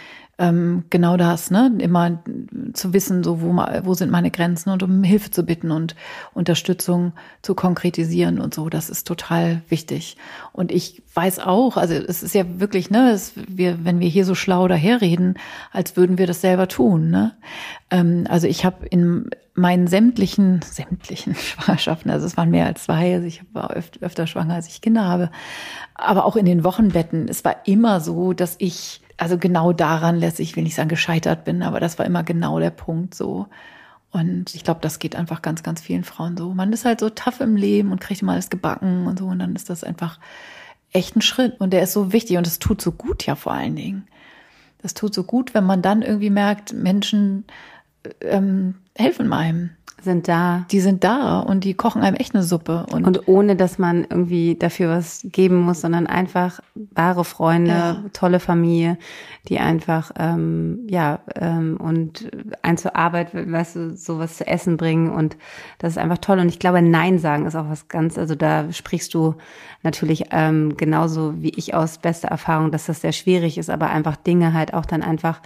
[0.42, 1.72] ähm, genau das, ne?
[1.78, 2.24] Immer
[2.74, 5.96] zu wissen, so wo, wo sind meine Grenzen und um Hilfe zu bitten und
[6.34, 8.68] Unterstützung zu konkretisieren und so.
[8.68, 10.18] Das ist total wichtig.
[10.52, 14.26] Und ich weiß auch, also es ist ja wirklich, ne, es, wir, wenn wir hier
[14.26, 15.36] so schlau daherreden,
[15.72, 17.34] als würden wir das selber tun, ne?
[17.92, 23.14] Ähm, also ich habe in meinen sämtlichen, sämtlichen Schwangerschaften, also es waren mehr als zwei,
[23.14, 25.30] also ich war öfter, öfter schwanger, als ich Kinder habe,
[25.94, 30.40] aber auch in den Wochenbetten, es war immer so, dass ich also genau daran lässt
[30.40, 33.46] ich will nicht sagen gescheitert bin, aber das war immer genau der Punkt so.
[34.10, 36.56] Und ich glaube, das geht einfach ganz, ganz vielen Frauen so.
[36.56, 39.28] Man ist halt so tough im Leben und kriegt immer alles gebacken und so.
[39.28, 40.20] Und dann ist das einfach
[40.92, 41.62] echt ein Schritt.
[41.62, 44.08] Und der ist so wichtig und es tut so gut ja vor allen Dingen.
[44.82, 47.46] Das tut so gut, wenn man dann irgendwie merkt, Menschen
[48.22, 49.72] ähm, helfen einem
[50.04, 50.66] sind da.
[50.72, 52.86] Die sind da und die kochen einem echt eine Suppe.
[52.92, 58.04] Und, und ohne, dass man irgendwie dafür was geben muss, sondern einfach wahre Freunde, ja.
[58.14, 58.98] tolle Familie,
[59.48, 65.10] die einfach, ähm, ja, ähm, und ein zur Arbeit, weißt du, sowas zu essen bringen
[65.10, 65.38] und
[65.80, 66.40] das ist einfach toll.
[66.40, 69.36] Und ich glaube, Nein sagen ist auch was ganz, also da sprichst du
[69.84, 74.16] natürlich ähm, genauso wie ich aus bester Erfahrung, dass das sehr schwierig ist, aber einfach
[74.16, 75.42] Dinge halt auch dann einfach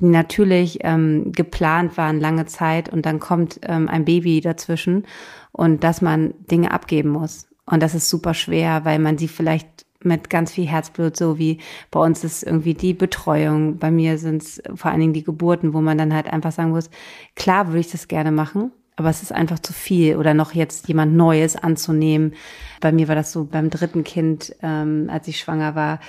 [0.00, 5.04] natürlich ähm, geplant waren lange Zeit und dann kommt ähm, ein Baby dazwischen
[5.52, 7.48] und dass man Dinge abgeben muss.
[7.66, 11.58] Und das ist super schwer, weil man sie vielleicht mit ganz viel Herzblut, so wie
[11.90, 13.78] bei uns ist irgendwie die Betreuung.
[13.78, 16.70] Bei mir sind es vor allen Dingen die Geburten, wo man dann halt einfach sagen
[16.70, 16.90] muss,
[17.36, 20.88] klar würde ich das gerne machen, aber es ist einfach zu viel oder noch jetzt
[20.88, 22.34] jemand Neues anzunehmen.
[22.80, 26.00] Bei mir war das so beim dritten Kind, ähm, als ich schwanger war,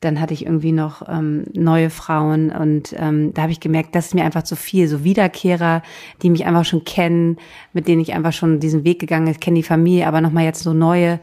[0.00, 4.06] dann hatte ich irgendwie noch ähm, neue Frauen und ähm, da habe ich gemerkt, das
[4.06, 4.86] ist mir einfach zu viel.
[4.86, 5.82] So Wiederkehrer,
[6.22, 7.36] die mich einfach schon kennen,
[7.72, 9.32] mit denen ich einfach schon diesen Weg gegangen bin.
[9.32, 11.20] Ich kenne die Familie, aber nochmal jetzt so neue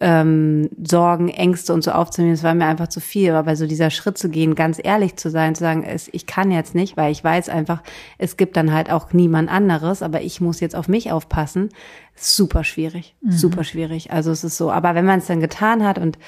[0.00, 3.30] ähm, Sorgen, Ängste und so aufzunehmen, das war mir einfach zu viel.
[3.30, 6.26] Aber bei so dieser Schritt zu gehen, ganz ehrlich zu sein, zu sagen, es, ich
[6.26, 7.82] kann jetzt nicht, weil ich weiß einfach,
[8.18, 11.68] es gibt dann halt auch niemand anderes, aber ich muss jetzt auf mich aufpassen.
[12.16, 13.32] Super schwierig, mhm.
[13.32, 14.10] super schwierig.
[14.12, 16.18] Also es ist so, aber wenn man es dann getan hat und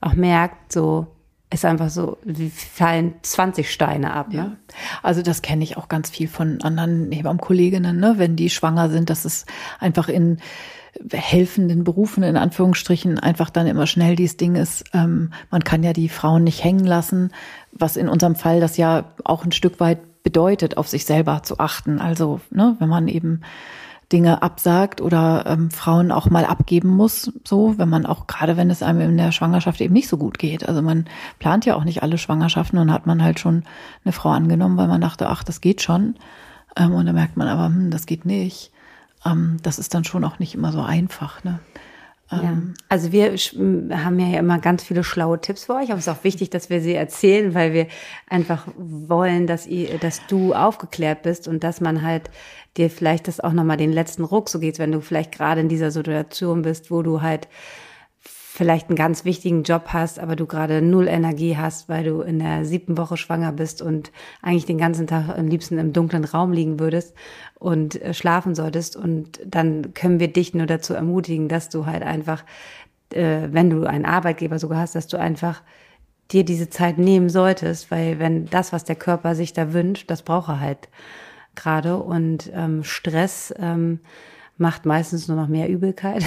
[0.00, 1.06] auch merkt, so,
[1.52, 4.28] ist einfach so, wie fallen 20 Steine ab.
[4.30, 4.36] Ne?
[4.36, 4.52] Ja.
[5.02, 8.14] Also das kenne ich auch ganz viel von anderen Hebammenkolleginnen, ne?
[8.16, 9.46] wenn die schwanger sind, dass es
[9.78, 10.38] einfach in
[11.10, 15.92] helfenden Berufen in Anführungsstrichen einfach dann immer schnell dieses Ding ist, ähm, man kann ja
[15.92, 17.30] die Frauen nicht hängen lassen,
[17.72, 21.58] was in unserem Fall das ja auch ein Stück weit bedeutet, auf sich selber zu
[21.58, 21.98] achten.
[21.98, 23.40] Also ne, wenn man eben
[24.12, 28.70] Dinge absagt oder ähm, Frauen auch mal abgeben muss, so, wenn man auch, gerade wenn
[28.70, 30.68] es einem in der Schwangerschaft eben nicht so gut geht.
[30.68, 31.06] Also man
[31.38, 33.64] plant ja auch nicht alle Schwangerschaften und hat man halt schon
[34.04, 36.16] eine Frau angenommen, weil man dachte, ach, das geht schon.
[36.76, 38.70] Ähm, und dann merkt man aber, hm, das geht nicht.
[39.24, 41.60] Ähm, das ist dann schon auch nicht immer so einfach, ne?
[42.32, 42.42] Ja.
[42.42, 46.12] Ähm, also wir haben ja immer ganz viele schlaue Tipps für euch, aber es ist
[46.12, 47.86] auch wichtig, dass wir sie erzählen, weil wir
[48.28, 52.30] einfach wollen, dass ihr, dass du aufgeklärt bist und dass man halt
[52.76, 55.68] dir vielleicht das auch nochmal den letzten Ruck so geht, wenn du vielleicht gerade in
[55.68, 57.48] dieser Situation bist, wo du halt
[58.62, 62.38] vielleicht einen ganz wichtigen Job hast, aber du gerade null Energie hast, weil du in
[62.38, 66.52] der siebten Woche schwanger bist und eigentlich den ganzen Tag am liebsten im dunklen Raum
[66.52, 67.12] liegen würdest
[67.58, 68.94] und äh, schlafen solltest.
[68.94, 72.44] Und dann können wir dich nur dazu ermutigen, dass du halt einfach,
[73.12, 75.60] äh, wenn du einen Arbeitgeber sogar hast, dass du einfach
[76.30, 80.22] dir diese Zeit nehmen solltest, weil wenn das, was der Körper sich da wünscht, das
[80.22, 80.88] braucht er halt
[81.56, 81.96] gerade.
[81.96, 83.98] Und ähm, Stress ähm,
[84.56, 86.24] macht meistens nur noch mehr Übelkeit.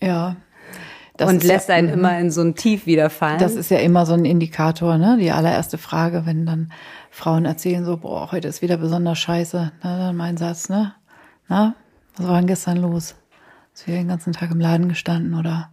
[0.00, 0.36] Ja,
[1.18, 1.94] das und lässt ja, einen mhm.
[1.94, 3.38] immer in so ein Tief wieder fallen.
[3.38, 5.18] Das ist ja immer so ein Indikator, ne?
[5.20, 6.72] Die allererste Frage, wenn dann
[7.10, 9.72] Frauen erzählen so, boah, heute ist wieder besonders scheiße.
[9.82, 10.94] Na, dann mein Satz, ne?
[11.48, 11.74] Na,
[12.16, 13.16] was war denn gestern los?
[13.74, 15.70] Ist wieder den ganzen Tag im Laden gestanden oder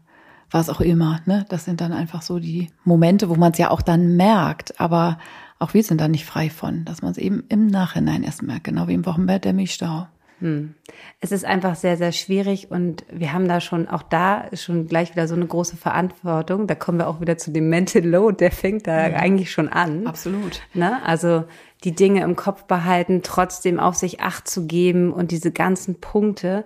[0.50, 1.46] was auch immer, ne?
[1.50, 5.20] Das sind dann einfach so die Momente, wo man es ja auch dann merkt, aber
[5.60, 8.64] auch wir sind da nicht frei von, dass man es eben im Nachhinein erst merkt,
[8.64, 10.08] genau wie im Wochenbett der Milchstau.
[10.46, 10.76] Hm.
[11.22, 15.10] Es ist einfach sehr, sehr schwierig und wir haben da schon, auch da schon gleich
[15.12, 16.68] wieder so eine große Verantwortung.
[16.68, 19.18] Da kommen wir auch wieder zu dem Mental Load, der fängt da ja.
[19.18, 20.06] eigentlich schon an.
[20.06, 20.62] Absolut.
[20.76, 21.04] Ne?
[21.04, 21.46] Also
[21.84, 26.66] die Dinge im Kopf behalten, trotzdem auf sich Acht zu geben und diese ganzen Punkte.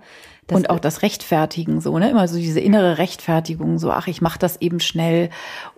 [0.51, 2.09] und auch das Rechtfertigen, so, ne?
[2.09, 5.29] Immer so diese innere Rechtfertigung, so, ach, ich mache das eben schnell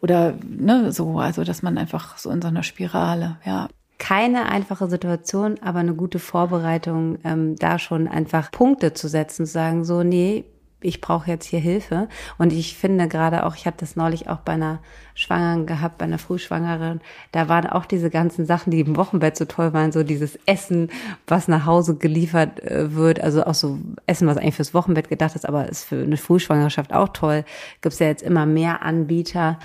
[0.01, 3.67] oder ne, so, also dass man einfach so in so einer Spirale, ja
[4.01, 9.51] keine einfache Situation, aber eine gute Vorbereitung, ähm, da schon einfach Punkte zu setzen, zu
[9.51, 10.43] sagen, so, nee,
[10.81, 12.09] ich brauche jetzt hier Hilfe.
[12.39, 14.79] Und ich finde gerade auch, ich habe das neulich auch bei einer
[15.13, 16.99] Schwangeren gehabt, bei einer Frühschwangeren,
[17.31, 20.89] da waren auch diese ganzen Sachen, die im Wochenbett so toll waren, so dieses Essen,
[21.27, 25.35] was nach Hause geliefert äh, wird, also auch so Essen, was eigentlich fürs Wochenbett gedacht
[25.35, 27.45] ist, aber ist für eine Frühschwangerschaft auch toll.
[27.81, 29.59] Gibt es ja jetzt immer mehr Anbieter,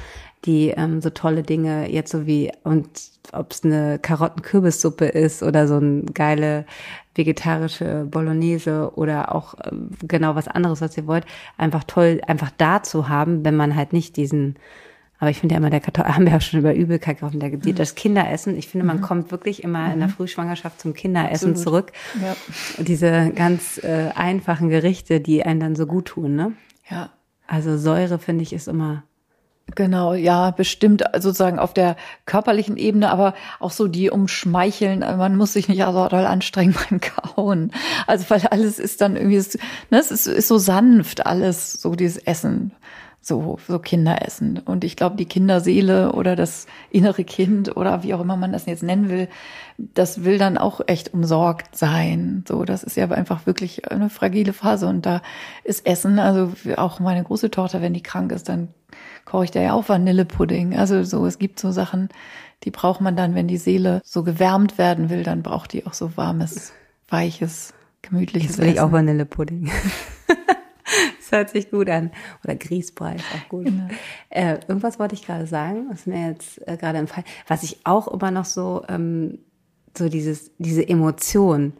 [0.45, 2.89] die ähm, so tolle Dinge jetzt so wie und
[3.33, 6.67] ob es eine Karotten-Kürbissuppe ist oder so eine geile
[7.15, 9.71] vegetarische Bolognese oder auch äh,
[10.03, 11.25] genau was anderes, was ihr wollt,
[11.57, 14.57] einfach toll, einfach da zu haben, wenn man halt nicht diesen
[15.19, 17.51] aber ich finde ja immer, der Kartoffel, haben wir ja schon über Übelkeit gehabt, der,
[17.51, 17.75] mhm.
[17.75, 18.57] das Kinderessen.
[18.57, 19.03] Ich finde, man mhm.
[19.03, 19.93] kommt wirklich immer mhm.
[19.95, 20.13] in der mhm.
[20.13, 21.59] Frühschwangerschaft zum Kinderessen Absolut.
[21.59, 21.93] zurück.
[22.23, 22.37] Ja.
[22.83, 26.53] Diese ganz äh, einfachen Gerichte, die einen dann so gut tun, ne?
[26.91, 27.11] Ja.
[27.47, 29.05] Also Säure, finde ich, ist immer
[29.75, 35.01] Genau, ja, bestimmt sozusagen auf der körperlichen Ebene, aber auch so die umschmeicheln.
[35.01, 37.73] Man muss sich nicht so doll anstrengen beim Kauen.
[38.07, 39.59] Also weil alles ist dann irgendwie,
[39.91, 42.71] ne, es ist, ist so sanft alles, so dieses Essen,
[43.27, 44.59] so, so Kinderessen.
[44.59, 48.67] Und ich glaube, die Kinderseele oder das innere Kind oder wie auch immer man das
[48.67, 49.29] jetzt nennen will,
[49.79, 52.45] das will dann auch echt umsorgt sein.
[52.47, 54.87] So, das ist ja einfach wirklich eine fragile Phase.
[54.87, 55.23] Und da
[55.65, 58.69] ist Essen, also auch meine große Tochter, wenn die krank ist, dann
[59.25, 60.77] koche ich da ja auch Vanillepudding.
[60.77, 62.11] Also so, es gibt so Sachen,
[62.63, 65.95] die braucht man dann, wenn die Seele so gewärmt werden will, dann braucht die auch
[65.95, 66.73] so warmes,
[67.09, 69.69] weiches, gemütliches Jetzt will ich auch Vanillepudding.
[71.27, 72.11] das hört sich gut an.
[72.45, 73.65] Oder Grießbrei ist auch gut.
[73.65, 73.89] Genau.
[74.31, 77.27] Äh, irgendwas wollte ich gerade sagen, was mir jetzt äh, gerade empfallen.
[77.49, 79.39] Was ich auch immer noch so, ähm,
[79.97, 81.73] so dieses, diese Emotion,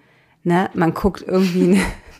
[0.43, 0.71] ne?
[0.75, 1.81] Man guckt irgendwie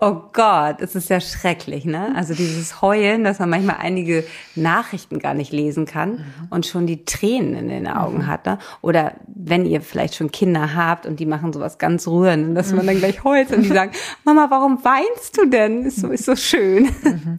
[0.00, 2.12] Oh Gott, es ist ja schrecklich, ne?
[2.14, 6.24] Also dieses Heulen, dass man manchmal einige Nachrichten gar nicht lesen kann mhm.
[6.50, 8.26] und schon die Tränen in den Augen mhm.
[8.26, 8.58] hat, ne?
[8.82, 12.86] Oder wenn ihr vielleicht schon Kinder habt und die machen sowas ganz rührend, dass man
[12.86, 13.92] dann gleich heult und die sagen,
[14.24, 15.84] Mama, warum weinst du denn?
[15.84, 16.90] Ist so, ist so schön.
[17.02, 17.38] Mhm.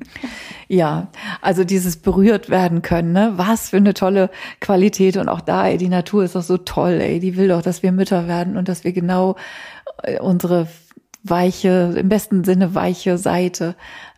[0.67, 1.07] Ja,
[1.41, 3.33] also dieses berührt werden können, ne?
[3.35, 6.99] Was für eine tolle Qualität und auch da, ey, die Natur ist doch so toll,
[7.01, 9.35] ey, die will doch, dass wir Mütter werden und dass wir genau
[10.03, 10.67] äh, unsere
[11.29, 13.75] weiche, im besten Sinne weiche Seite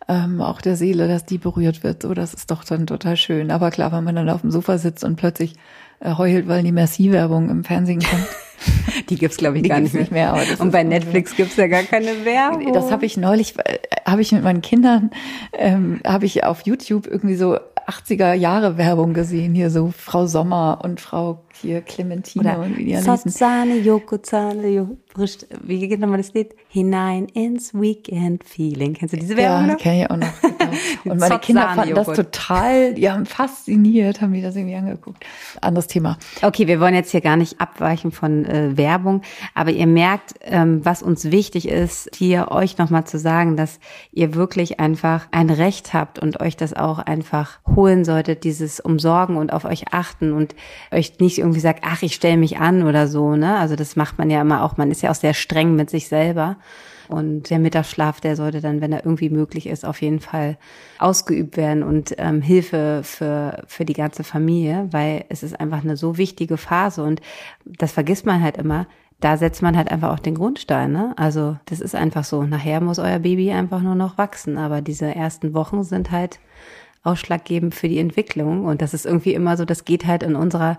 [0.08, 2.02] ähm, auch der Seele, dass die berührt wird.
[2.02, 3.50] So, das ist doch dann total schön.
[3.50, 5.54] Aber klar, wenn man dann auf dem Sofa sitzt und plötzlich
[6.00, 8.26] äh, heult, weil die Merci-Werbung im Fernsehen kommt.
[9.08, 10.02] Die gibt's glaube ich, die gar nicht mehr.
[10.02, 12.74] Nicht mehr und bei Netflix gibt's ja gar keine Werbung.
[12.74, 15.10] Das habe ich neulich, äh, habe ich mit meinen Kindern,
[15.54, 20.80] ähm, habe ich auf YouTube irgendwie so 80er Jahre Werbung gesehen, hier so Frau Sommer
[20.84, 24.88] und Frau hier Clementine Oder und wie die Sotzane, Yokozane,
[25.62, 26.54] wie geht nochmal das Lied?
[26.68, 28.94] Hinein ins Weekend Feeling.
[28.94, 30.28] Kennst du diese Werbung Ja, kenne ich auch noch.
[31.04, 35.24] Und meine Kinder fanden das total, die haben fasziniert, haben die das irgendwie angeguckt.
[35.60, 36.16] Anderes Thema.
[36.42, 39.22] Okay, wir wollen jetzt hier gar nicht abweichen von äh, Werbung,
[39.54, 43.80] aber ihr merkt, ähm, was uns wichtig ist, hier euch nochmal zu sagen, dass
[44.12, 49.36] ihr wirklich einfach ein Recht habt und euch das auch einfach holen solltet, dieses Umsorgen
[49.36, 50.54] und auf euch achten und
[50.92, 53.56] euch nicht irgendwie sagt, ach, ich stelle mich an oder so, ne?
[53.56, 56.06] Also das macht man ja immer auch, man ist ja auch sehr streng mit sich
[56.06, 56.56] selber.
[57.10, 60.56] Und der Mittagsschlaf, der sollte dann, wenn er irgendwie möglich ist, auf jeden Fall
[61.00, 65.96] ausgeübt werden und ähm, Hilfe für, für die ganze Familie, weil es ist einfach eine
[65.96, 67.20] so wichtige Phase und
[67.64, 68.86] das vergisst man halt immer.
[69.18, 70.92] Da setzt man halt einfach auch den Grundstein.
[70.92, 71.12] Ne?
[71.16, 72.44] Also das ist einfach so.
[72.44, 74.56] Nachher muss euer Baby einfach nur noch wachsen.
[74.56, 76.38] Aber diese ersten Wochen sind halt
[77.02, 78.64] ausschlaggebend für die Entwicklung.
[78.64, 80.78] Und das ist irgendwie immer so, das geht halt in unserer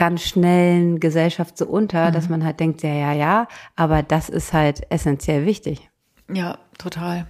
[0.00, 2.14] ganz schnellen Gesellschaft so unter, mhm.
[2.14, 5.90] dass man halt denkt, ja, ja, ja, aber das ist halt essentiell wichtig.
[6.32, 7.26] Ja, total.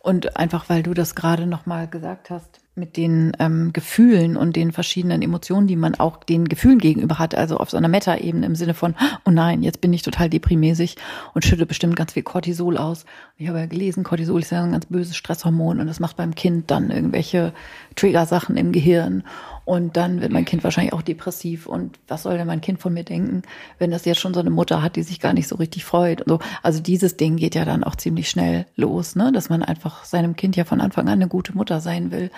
[0.00, 4.72] Und einfach, weil du das gerade nochmal gesagt hast, mit den ähm, Gefühlen und den
[4.72, 8.56] verschiedenen Emotionen, die man auch den Gefühlen gegenüber hat, also auf so einer Meta-Ebene im
[8.56, 10.96] Sinne von, oh nein, jetzt bin ich total deprimäßig
[11.34, 13.04] und schütte bestimmt ganz viel Cortisol aus.
[13.36, 16.34] Ich habe ja gelesen, Cortisol ist ja ein ganz böses Stresshormon und das macht beim
[16.34, 17.52] Kind dann irgendwelche
[17.94, 19.22] Trigger-Sachen im Gehirn
[19.64, 21.66] und dann wird mein Kind wahrscheinlich auch depressiv.
[21.66, 23.42] Und was soll denn mein Kind von mir denken,
[23.78, 26.22] wenn das jetzt schon so eine Mutter hat, die sich gar nicht so richtig freut?
[26.22, 26.38] Und so.
[26.62, 29.32] Also dieses Ding geht ja dann auch ziemlich schnell los, ne?
[29.32, 32.30] dass man einfach seinem Kind ja von Anfang an eine gute Mutter sein will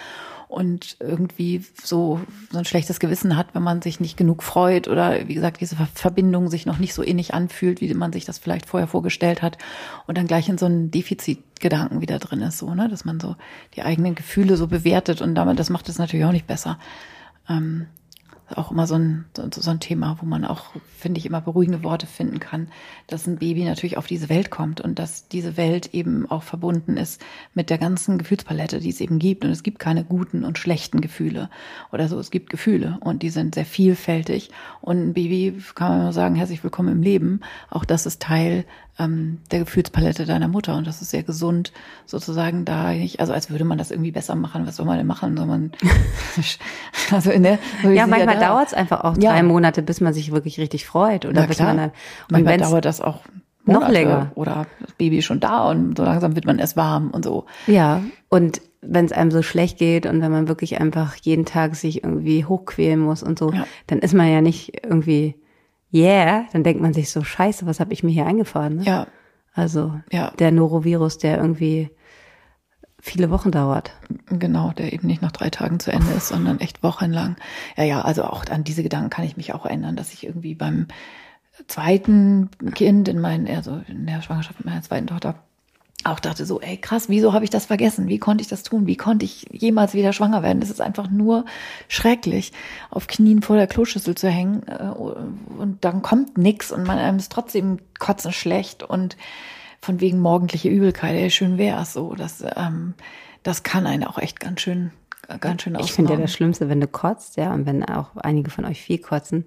[0.52, 5.26] und irgendwie so, so ein schlechtes Gewissen hat, wenn man sich nicht genug freut oder
[5.26, 8.66] wie gesagt, diese Verbindung sich noch nicht so innig anfühlt, wie man sich das vielleicht
[8.66, 9.56] vorher vorgestellt hat
[10.06, 13.36] und dann gleich in so einen Defizitgedanken wieder drin ist, so, ne, dass man so
[13.76, 16.78] die eigenen Gefühle so bewertet und damit, das macht es natürlich auch nicht besser.
[17.48, 17.86] Ähm,
[18.56, 20.66] auch immer so ein, so, ein Thema, wo man auch,
[20.98, 22.68] finde ich, immer beruhigende Worte finden kann,
[23.06, 26.96] dass ein Baby natürlich auf diese Welt kommt und dass diese Welt eben auch verbunden
[26.96, 27.20] ist
[27.54, 29.44] mit der ganzen Gefühlspalette, die es eben gibt.
[29.44, 31.50] Und es gibt keine guten und schlechten Gefühle
[31.92, 32.18] oder so.
[32.18, 34.50] Es gibt Gefühle und die sind sehr vielfältig.
[34.80, 37.40] Und ein Baby kann man immer sagen, herzlich willkommen im Leben.
[37.70, 38.64] Auch das ist Teil
[39.02, 41.72] ähm, der Gefühlspalette deiner Mutter und das ist sehr gesund,
[42.06, 44.66] sozusagen da nicht, also als würde man das irgendwie besser machen.
[44.66, 45.36] Was soll man denn machen?
[45.36, 45.72] Soll man,
[47.10, 49.42] also in der, so ja, manchmal ja dauert es einfach auch drei ja.
[49.42, 53.00] Monate, bis man sich wirklich richtig freut oder bis man dann, und manchmal dauert das
[53.00, 53.20] auch
[53.64, 56.76] Monate noch länger oder das Baby ist schon da und so langsam wird man erst
[56.76, 57.46] warm und so.
[57.66, 61.76] Ja, und wenn es einem so schlecht geht und wenn man wirklich einfach jeden Tag
[61.76, 63.64] sich irgendwie hochquälen muss und so, ja.
[63.86, 65.36] dann ist man ja nicht irgendwie
[65.92, 68.76] yeah, dann denkt man sich so, scheiße, was habe ich mir hier eingefahren?
[68.76, 68.84] Ne?
[68.84, 69.06] Ja.
[69.54, 70.30] Also ja.
[70.38, 71.90] der Norovirus, der irgendwie
[72.98, 73.92] viele Wochen dauert.
[74.26, 77.36] Genau, der eben nicht nach drei Tagen zu Ende ist, sondern echt wochenlang.
[77.76, 80.54] Ja, ja, also auch an diese Gedanken kann ich mich auch erinnern, dass ich irgendwie
[80.54, 80.86] beim
[81.66, 85.34] zweiten Kind in meinen, also in der Schwangerschaft mit meiner zweiten Tochter
[86.04, 88.08] auch dachte so, ey krass, wieso habe ich das vergessen?
[88.08, 88.86] Wie konnte ich das tun?
[88.86, 90.60] Wie konnte ich jemals wieder schwanger werden?
[90.60, 91.44] Das ist einfach nur
[91.88, 92.52] schrecklich,
[92.90, 97.18] auf Knien vor der Kloschüssel zu hängen äh, und dann kommt nix und man einem
[97.18, 99.16] ist trotzdem kotzen schlecht und
[99.80, 102.14] von wegen morgendliche Übelkeit, ey, schön wär's so.
[102.14, 102.94] Das, ähm,
[103.42, 104.92] das kann einen auch echt ganz schön,
[105.40, 108.50] ganz schön Ich finde ja das Schlimmste, wenn du kotzt, ja, und wenn auch einige
[108.50, 109.44] von euch viel kotzen,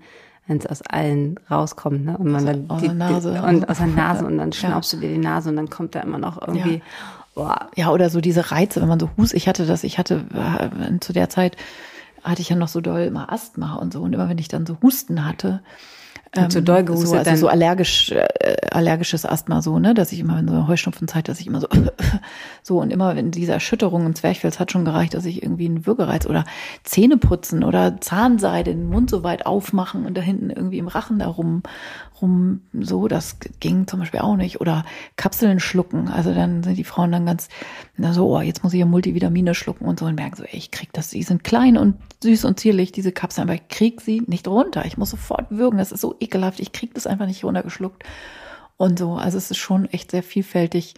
[0.47, 2.17] wenn es aus allen rauskommt, ne?
[2.17, 3.33] Und man dann aus die, der Nase.
[3.33, 4.99] Die, und aus der Nase und dann schnaubst ja.
[4.99, 6.75] du dir die Nase und dann kommt da immer noch irgendwie.
[6.75, 6.81] Ja.
[7.33, 7.69] Boah.
[7.75, 9.33] ja, oder so diese Reize, wenn man so hust.
[9.33, 11.57] Ich hatte das, ich hatte äh, zu der Zeit
[12.23, 14.01] hatte ich ja noch so doll immer Asthma und so.
[14.01, 15.61] Und immer wenn ich dann so Husten hatte,
[16.43, 17.09] ähm, zu doll gehustet.
[17.09, 18.25] So, also so allergisch, äh,
[18.71, 21.67] allergisches Asthma so, ne, dass ich immer in so einer Heuschnupfenzeit, dass ich immer so,
[22.63, 25.85] so und immer wenn diese Erschütterung im Zwerchfell hat schon gereicht, dass ich irgendwie einen
[25.85, 26.45] Würgereiz oder
[26.83, 31.19] Zähne putzen oder Zahnseide, den Mund so weit aufmachen und da hinten irgendwie im Rachen
[31.19, 31.63] da rum,
[32.21, 34.61] rum so, das ging zum Beispiel auch nicht.
[34.61, 36.07] Oder Kapseln schlucken.
[36.07, 37.49] Also dann sind die Frauen dann ganz,
[37.97, 40.57] na so, oh, jetzt muss ich ja Multivitamine schlucken und so und merken so, ey,
[40.57, 44.01] ich krieg das, die sind klein und süß und zierlich, diese Kapseln, aber ich krieg
[44.01, 44.85] sie nicht runter.
[44.85, 48.03] Ich muss sofort würgen, das ist so ekelhaft, ich krieg das einfach nicht runtergeschluckt.
[48.77, 50.95] Und so, also es ist schon echt sehr vielfältig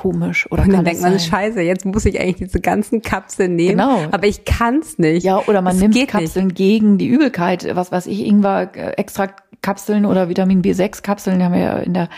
[0.00, 0.50] komisch.
[0.50, 4.00] Oder und dann denkt man, scheiße, jetzt muss ich eigentlich diese ganzen Kapseln nehmen, genau.
[4.10, 5.24] aber ich kann's nicht.
[5.24, 6.56] Ja, oder man das nimmt Kapseln nicht.
[6.56, 11.52] gegen die Übelkeit, was weiß ich, Ingwer, äh, Extrakt Kapseln oder Vitamin B6 Kapseln, haben
[11.52, 12.08] wir ja in der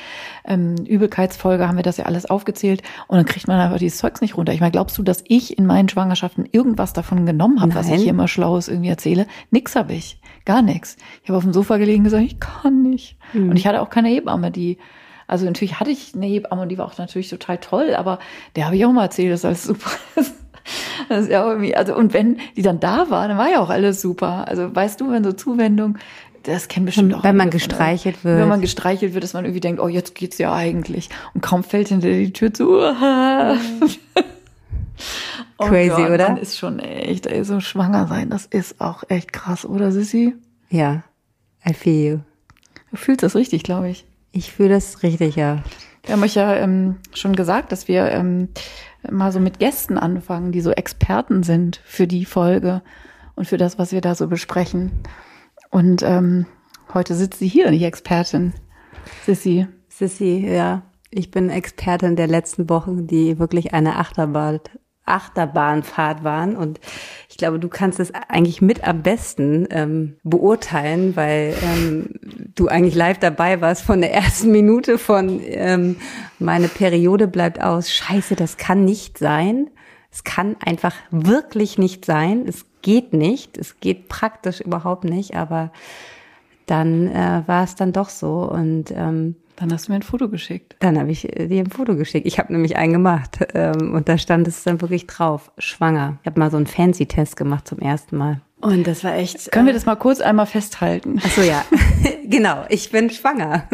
[0.45, 4.21] ähm, Übelkeitsfolge haben wir das ja alles aufgezählt und dann kriegt man einfach dieses Zeugs
[4.21, 4.53] nicht runter.
[4.53, 8.03] Ich meine, glaubst du, dass ich in meinen Schwangerschaften irgendwas davon genommen habe, was ich
[8.03, 9.27] hier immer Schlaues irgendwie erzähle?
[9.51, 10.97] Nix habe ich, gar nichts.
[11.25, 13.17] Ich habe auf dem Sofa gelegen und gesagt, ich kann nicht.
[13.33, 13.51] Mhm.
[13.51, 14.79] Und ich hatte auch keine Hebamme, die
[15.27, 18.19] also natürlich hatte ich eine Hebamme und die war auch natürlich total toll, aber
[18.57, 20.35] der habe ich auch mal erzählt, dass alles super ist.
[21.09, 23.71] Das ist ja irgendwie, also und wenn die dann da war, dann war ja auch
[23.71, 24.47] alles super.
[24.47, 25.99] Also weißt du, wenn so Zuwendung
[26.45, 27.23] das kennen bestimmt auch.
[27.23, 28.39] Wenn man gestreichelt wird.
[28.39, 31.09] Wenn man gestreichelt wird, dass man irgendwie denkt, oh, jetzt geht's ja eigentlich.
[31.35, 32.81] Und kaum fällt hinter die Tür zu.
[35.59, 36.29] Oh Crazy, Gott, oder?
[36.29, 40.35] Man ist schon echt, ey, so schwanger sein, das ist auch echt krass, oder Sissi?
[40.71, 41.03] Ja,
[41.69, 42.19] I feel you.
[42.91, 44.05] Du fühlst das richtig, glaube ich.
[44.33, 45.63] Ich fühle das richtig, ja.
[46.05, 48.49] Wir haben euch ja ähm, schon gesagt, dass wir ähm,
[49.09, 52.83] mal so mit Gästen anfangen, die so Experten sind für die Folge
[53.37, 54.91] und für das, was wir da so besprechen.
[55.71, 56.47] Und ähm,
[56.93, 58.53] heute sitzt sie hier, die Expertin.
[59.25, 59.67] Sissi.
[59.89, 60.83] Sissy, ja.
[61.11, 64.61] Ich bin Expertin der letzten Wochen, die wirklich eine Achterbahn,
[65.05, 66.57] Achterbahnfahrt waren.
[66.57, 66.81] Und
[67.33, 72.11] ich glaube, du kannst es eigentlich mit am besten ähm, beurteilen, weil ähm,
[72.55, 75.97] du eigentlich live dabei warst von der ersten Minute von ähm,
[76.39, 77.91] meine Periode bleibt aus.
[77.91, 79.71] Scheiße, das kann nicht sein.
[80.11, 82.45] Es kann einfach wirklich nicht sein.
[82.47, 83.57] Es geht nicht.
[83.57, 85.35] Es geht praktisch überhaupt nicht.
[85.35, 85.73] Aber
[86.67, 88.43] dann äh, war es dann doch so.
[88.43, 90.77] Und ähm, Dann hast du mir ein Foto geschickt.
[90.81, 92.27] dann habe ich äh, dir ein Foto geschickt.
[92.27, 96.19] Ich habe nämlich einen gemacht ähm, und da stand es dann wirklich drauf, schwanger.
[96.23, 98.41] Ich habe mal so einen Fancy-Test gemacht zum ersten Mal.
[98.63, 99.51] Und das war echt.
[99.51, 101.21] Können wir das mal kurz einmal festhalten?
[101.21, 101.65] Ach so ja,
[102.25, 102.65] genau.
[102.69, 103.69] Ich bin schwanger.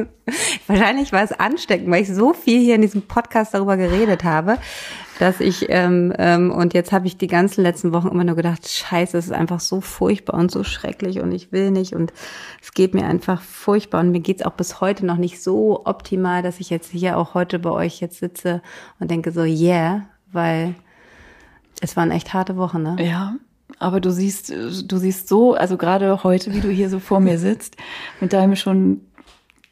[0.67, 4.57] Wahrscheinlich war es ansteckend, weil ich so viel hier in diesem Podcast darüber geredet habe,
[5.19, 8.67] dass ich ähm, ähm, und jetzt habe ich die ganzen letzten Wochen immer nur gedacht,
[8.67, 12.15] Scheiße, es ist einfach so furchtbar und so schrecklich und ich will nicht und
[12.63, 16.43] es geht mir einfach furchtbar und mir geht's auch bis heute noch nicht so optimal,
[16.43, 18.63] dass ich jetzt hier auch heute bei euch jetzt sitze
[19.01, 20.75] und denke so, yeah, weil
[21.83, 22.97] es waren echt harte Wochen, ne?
[22.99, 23.35] Ja,
[23.79, 27.39] aber du siehst, du siehst so, also gerade heute, wie du hier so vor mir
[27.41, 27.77] sitzt,
[28.21, 29.03] mit deinem schon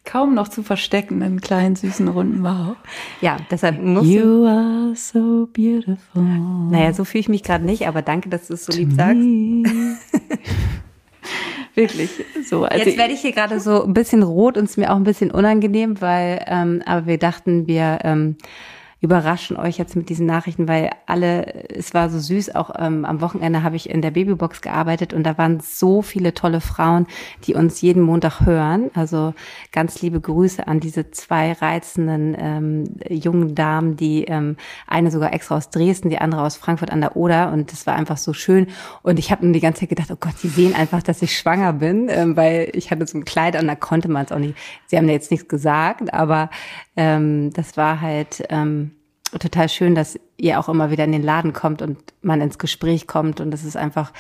[0.05, 2.77] kaum noch zu versteckenden kleinen süßen runden Bauch.
[3.21, 6.23] Ja, deshalb muss You are so beautiful.
[6.71, 9.21] Naja, so fühle ich mich gerade nicht, aber danke, dass du es so lieb sagst.
[11.75, 12.11] Wirklich,
[12.49, 12.65] so.
[12.65, 15.05] Also Jetzt werde ich hier gerade so ein bisschen rot und es mir auch ein
[15.05, 18.37] bisschen unangenehm, weil, ähm, aber wir dachten, wir ähm,
[19.01, 23.21] überraschen euch jetzt mit diesen Nachrichten, weil alle, es war so süß, auch ähm, am
[23.21, 27.07] Wochenende habe ich in der Babybox gearbeitet und da waren so viele tolle Frauen,
[27.45, 28.91] die uns jeden Montag hören.
[28.95, 29.35] Also
[29.71, 35.59] ganz liebe Grüße an diese zwei reizenden ähm, jungen Damen, die ähm, eine sogar extra
[35.59, 38.67] aus Dresden, die andere aus Frankfurt an der Oder und das war einfach so schön
[39.03, 41.37] und ich habe nur die ganze Zeit gedacht, oh Gott, die sehen einfach, dass ich
[41.37, 44.39] schwanger bin, ähm, weil ich hatte so ein Kleid an, da konnte man es auch
[44.39, 46.49] nicht, sie haben da jetzt nichts gesagt, aber
[46.97, 48.86] ähm, das war halt ähm,
[49.39, 53.07] total schön, dass ihr auch immer wieder in den Laden kommt und man ins Gespräch
[53.07, 54.13] kommt und es ist einfach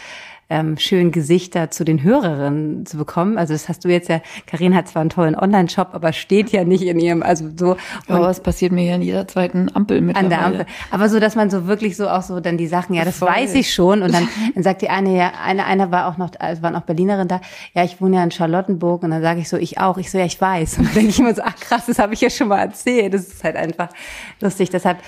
[0.49, 3.37] ähm, schön Gesichter zu den Hörerinnen zu bekommen.
[3.37, 6.63] Also das hast du jetzt ja, Karin hat zwar einen tollen Online-Shop, aber steht ja
[6.63, 7.77] nicht in ihrem, also so.
[8.07, 10.67] Aber es passiert mir ja in jeder zweiten Ampel mit An der Ampel.
[10.93, 13.29] Aber so, dass man so wirklich so auch so dann die Sachen, ja, das Voll.
[13.29, 14.03] weiß ich schon.
[14.03, 16.83] Und dann, dann sagt die eine, ja, eine, eine war auch noch, also waren auch
[16.83, 17.41] Berlinerin da,
[17.75, 19.03] ja, ich wohne ja in Charlottenburg.
[19.03, 19.99] Und dann sage ich so, ich auch.
[19.99, 20.79] Ich so, ja, ich weiß.
[20.79, 23.15] Und dann denke ich immer so, ach krass, das habe ich ja schon mal erzählt.
[23.15, 23.89] Das ist halt einfach
[24.41, 24.71] lustig.
[24.71, 24.99] Deshalb,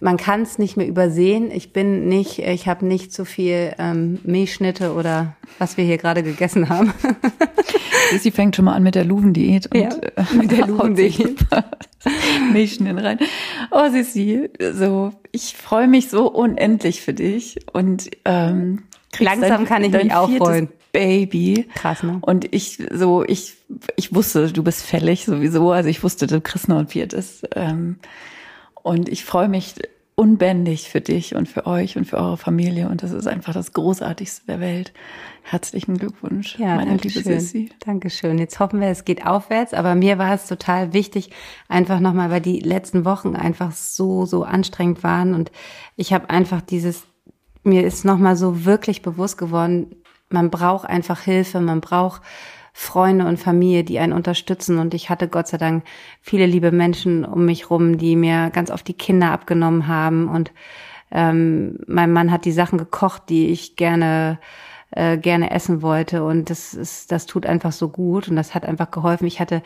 [0.00, 1.50] man kann es nicht mehr übersehen.
[1.50, 6.22] Ich bin nicht, ich habe nicht so viel ähm, Milchschnitte oder was wir hier gerade
[6.22, 6.92] gegessen haben.
[8.20, 9.66] Sie fängt schon mal an mit der Luven-Diät.
[9.74, 11.36] und, Ja, äh, mit der Luven-Diät.
[12.52, 13.18] Milchschnitt rein.
[13.70, 18.84] Oh, Sissi, so, ich freue mich so unendlich für dich und ähm,
[19.18, 20.68] Langsam kann ich mich auch freuen.
[20.92, 21.66] Baby.
[21.74, 22.18] Krass, ne?
[22.22, 23.56] Und ich so, ich,
[23.96, 25.70] ich wusste, du bist fällig sowieso.
[25.70, 27.42] Also ich wusste, du kriegst noch ein viertes.
[27.54, 27.96] Ähm,
[28.88, 29.74] und ich freue mich
[30.14, 32.88] unbändig für dich und für euch und für eure Familie.
[32.88, 34.92] Und das ist einfach das Großartigste der Welt.
[35.42, 37.38] Herzlichen Glückwunsch, Ja, meine danke liebe schön.
[37.38, 37.70] Sissi.
[37.86, 38.36] Dankeschön.
[38.38, 39.74] Jetzt hoffen wir, es geht aufwärts.
[39.74, 41.30] Aber mir war es total wichtig,
[41.68, 45.34] einfach nochmal, weil die letzten Wochen einfach so, so anstrengend waren.
[45.34, 45.52] Und
[45.94, 47.04] ich habe einfach dieses,
[47.62, 49.94] mir ist nochmal so wirklich bewusst geworden,
[50.30, 52.22] man braucht einfach Hilfe, man braucht
[52.80, 54.78] Freunde und Familie, die einen unterstützen.
[54.78, 55.82] Und ich hatte Gott sei Dank
[56.22, 60.28] viele liebe Menschen um mich rum, die mir ganz oft die Kinder abgenommen haben.
[60.28, 60.52] Und
[61.10, 64.38] ähm, mein Mann hat die Sachen gekocht, die ich gerne
[64.92, 68.64] äh, gerne essen wollte und das ist das tut einfach so gut und das hat
[68.64, 69.26] einfach geholfen.
[69.26, 69.62] Ich hatte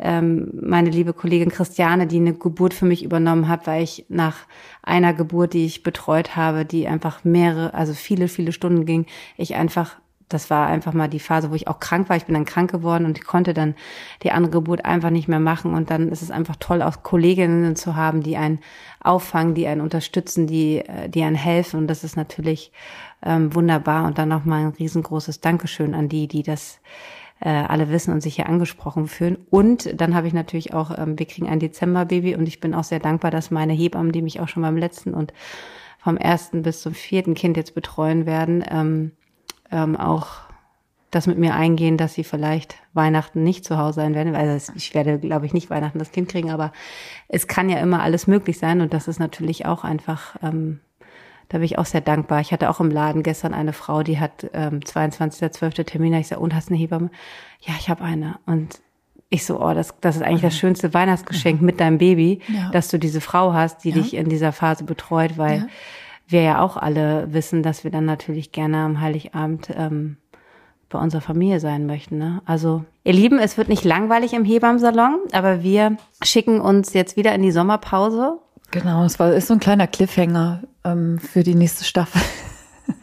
[0.00, 4.36] ähm, meine liebe Kollegin Christiane, die eine Geburt für mich übernommen hat, weil ich nach
[4.82, 9.06] einer Geburt, die ich betreut habe, die einfach mehrere, also viele, viele Stunden ging,
[9.36, 9.96] ich einfach
[10.28, 12.16] das war einfach mal die Phase, wo ich auch krank war.
[12.16, 13.74] Ich bin dann krank geworden und ich konnte dann
[14.22, 15.74] die andere Geburt einfach nicht mehr machen.
[15.74, 18.60] Und dann ist es einfach toll, auch Kolleginnen zu haben, die einen
[19.00, 21.78] auffangen, die einen unterstützen, die, äh, die einen helfen.
[21.80, 22.72] Und das ist natürlich
[23.22, 24.06] ähm, wunderbar.
[24.06, 26.80] Und dann nochmal ein riesengroßes Dankeschön an die, die das
[27.40, 29.38] äh, alle wissen und sich hier angesprochen fühlen.
[29.48, 32.84] Und dann habe ich natürlich auch, ähm, wir kriegen ein Dezemberbaby und ich bin auch
[32.84, 35.32] sehr dankbar, dass meine Hebammen, die mich auch schon beim letzten und
[35.98, 39.12] vom ersten bis zum vierten Kind jetzt betreuen werden, ähm,
[39.70, 40.26] ähm, auch
[41.10, 44.34] das mit mir eingehen, dass sie vielleicht Weihnachten nicht zu Hause sein werden.
[44.36, 46.70] Also ich werde, glaube ich, nicht Weihnachten das Kind kriegen, aber
[47.28, 50.80] es kann ja immer alles möglich sein und das ist natürlich auch einfach ähm,
[51.48, 52.40] Da bin ich auch sehr dankbar.
[52.42, 55.84] Ich hatte auch im Laden gestern eine Frau, die hat ähm, 22.12.
[55.84, 56.12] Termin.
[56.12, 57.10] Ich sage, und hast eine Hebamme?
[57.62, 58.38] Ja, ich habe eine.
[58.44, 58.80] Und
[59.30, 62.70] ich so, oh, das, das ist eigentlich das schönste Weihnachtsgeschenk mit deinem Baby, Ja.
[62.70, 63.96] dass du diese Frau hast, die Ja.
[63.96, 65.68] dich in dieser Phase betreut, weil.
[66.28, 70.18] Wir ja auch alle wissen, dass wir dann natürlich gerne am Heiligabend ähm,
[70.88, 72.18] bei unserer Familie sein möchten.
[72.18, 72.40] Ne?
[72.44, 77.34] Also, ihr Lieben, es wird nicht langweilig im Hebammsalon, aber wir schicken uns jetzt wieder
[77.34, 78.38] in die Sommerpause.
[78.70, 82.20] Genau, es war, ist so ein kleiner Cliffhanger ähm, für die nächste Staffel.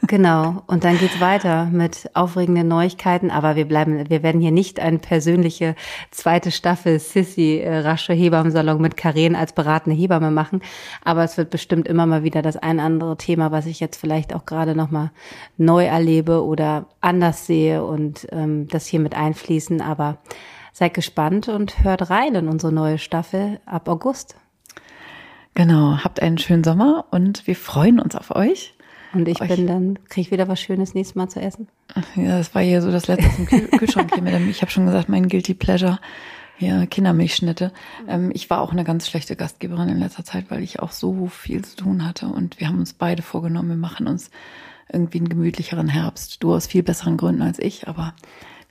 [0.08, 0.64] Genau.
[0.68, 3.32] Und dann geht's weiter mit aufregenden Neuigkeiten.
[3.32, 5.76] Aber wir bleiben, wir werden hier nicht eine persönliche
[6.12, 10.62] zweite Staffel Sissy äh, Rasche Hebammsalon mit Karen als beratende Hebamme machen.
[11.04, 14.34] Aber es wird bestimmt immer mal wieder das ein andere Thema, was ich jetzt vielleicht
[14.34, 15.12] auch gerade nochmal
[15.58, 19.82] neu erlebe oder anders sehe und ähm, das hier mit einfließen.
[19.82, 20.18] Aber
[20.72, 24.36] seid gespannt und hört rein in unsere neue Staffel ab August.
[25.54, 28.75] Genau, habt einen schönen Sommer und wir freuen uns auf euch.
[29.16, 29.48] Und ich Euch.
[29.48, 31.68] bin dann, kriege ich wieder was Schönes nächstes Mal zu essen.
[32.16, 34.72] Ja, das war hier so das letzte im Kühl Kühlschrank hier mit dem, ich habe
[34.72, 36.00] schon gesagt, mein Guilty Pleasure.
[36.58, 37.74] Ja, Kindermilchschnitte.
[38.08, 41.28] Ähm, ich war auch eine ganz schlechte Gastgeberin in letzter Zeit, weil ich auch so
[41.28, 42.28] viel zu tun hatte.
[42.28, 44.32] Und wir haben uns beide vorgenommen, wir machen uns
[44.92, 46.42] irgendwie einen gemütlicheren Herbst.
[46.44, 48.14] Du aus viel besseren Gründen als ich, aber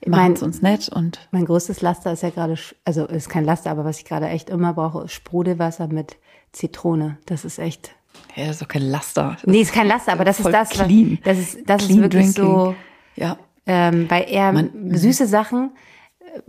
[0.01, 3.45] wir machen es uns nett und Mein größtes Laster ist ja gerade, also ist kein
[3.45, 6.17] Laster, aber was ich gerade echt immer brauche, ist Sprudelwasser mit
[6.51, 7.17] Zitrone.
[7.25, 7.94] Das ist echt.
[8.35, 9.37] Ja, das ist doch kein Laster.
[9.41, 11.19] Das Nee, ist kein Laster, aber das ist das, was- clean.
[11.23, 12.43] das ist, das ist Clean wirklich drinking.
[12.43, 12.75] so,
[13.15, 14.95] Ja, ähm, weil eher Man- mhm.
[14.97, 15.71] süße Sachen,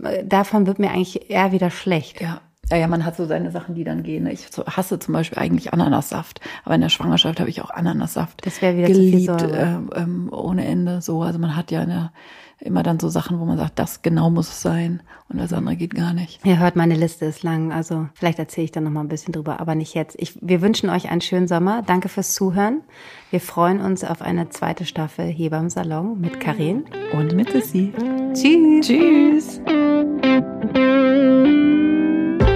[0.03, 2.21] äh, davon wird mir eigentlich eher wieder schlecht.
[2.21, 2.41] Ja.
[2.69, 4.27] Ja, ja, man hat so seine Sachen, die dann gehen.
[4.27, 4.45] Ich
[4.75, 8.75] hasse zum Beispiel eigentlich Ananassaft, aber in der Schwangerschaft habe ich auch Ananassaft Das wäre
[8.75, 9.57] wieder zu viel geliebt, Säure.
[9.57, 10.99] ähm, ähm, ohne Ende.
[11.01, 12.11] So, also man hat ja eine,
[12.59, 15.75] immer dann so Sachen, wo man sagt, das genau muss es sein und das andere
[15.75, 16.39] geht gar nicht.
[16.45, 19.33] Ihr hört, meine Liste ist lang, also vielleicht erzähle ich dann noch mal ein bisschen
[19.33, 20.15] drüber, aber nicht jetzt.
[20.19, 21.83] Ich, wir wünschen euch einen schönen Sommer.
[21.83, 22.81] Danke fürs Zuhören.
[23.29, 26.85] Wir freuen uns auf eine zweite Staffel Hebamm Salon mit Karin.
[27.13, 27.93] Und mit Sissi.
[28.33, 28.87] Tschüss.
[28.87, 29.61] Tschüss.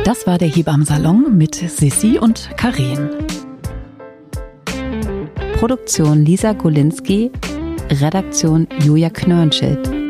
[0.03, 3.09] Das war der Hebammsalon mit Sissi und Karen.
[5.57, 7.31] Produktion Lisa Golinski,
[7.91, 10.00] Redaktion Julia Knörnschild.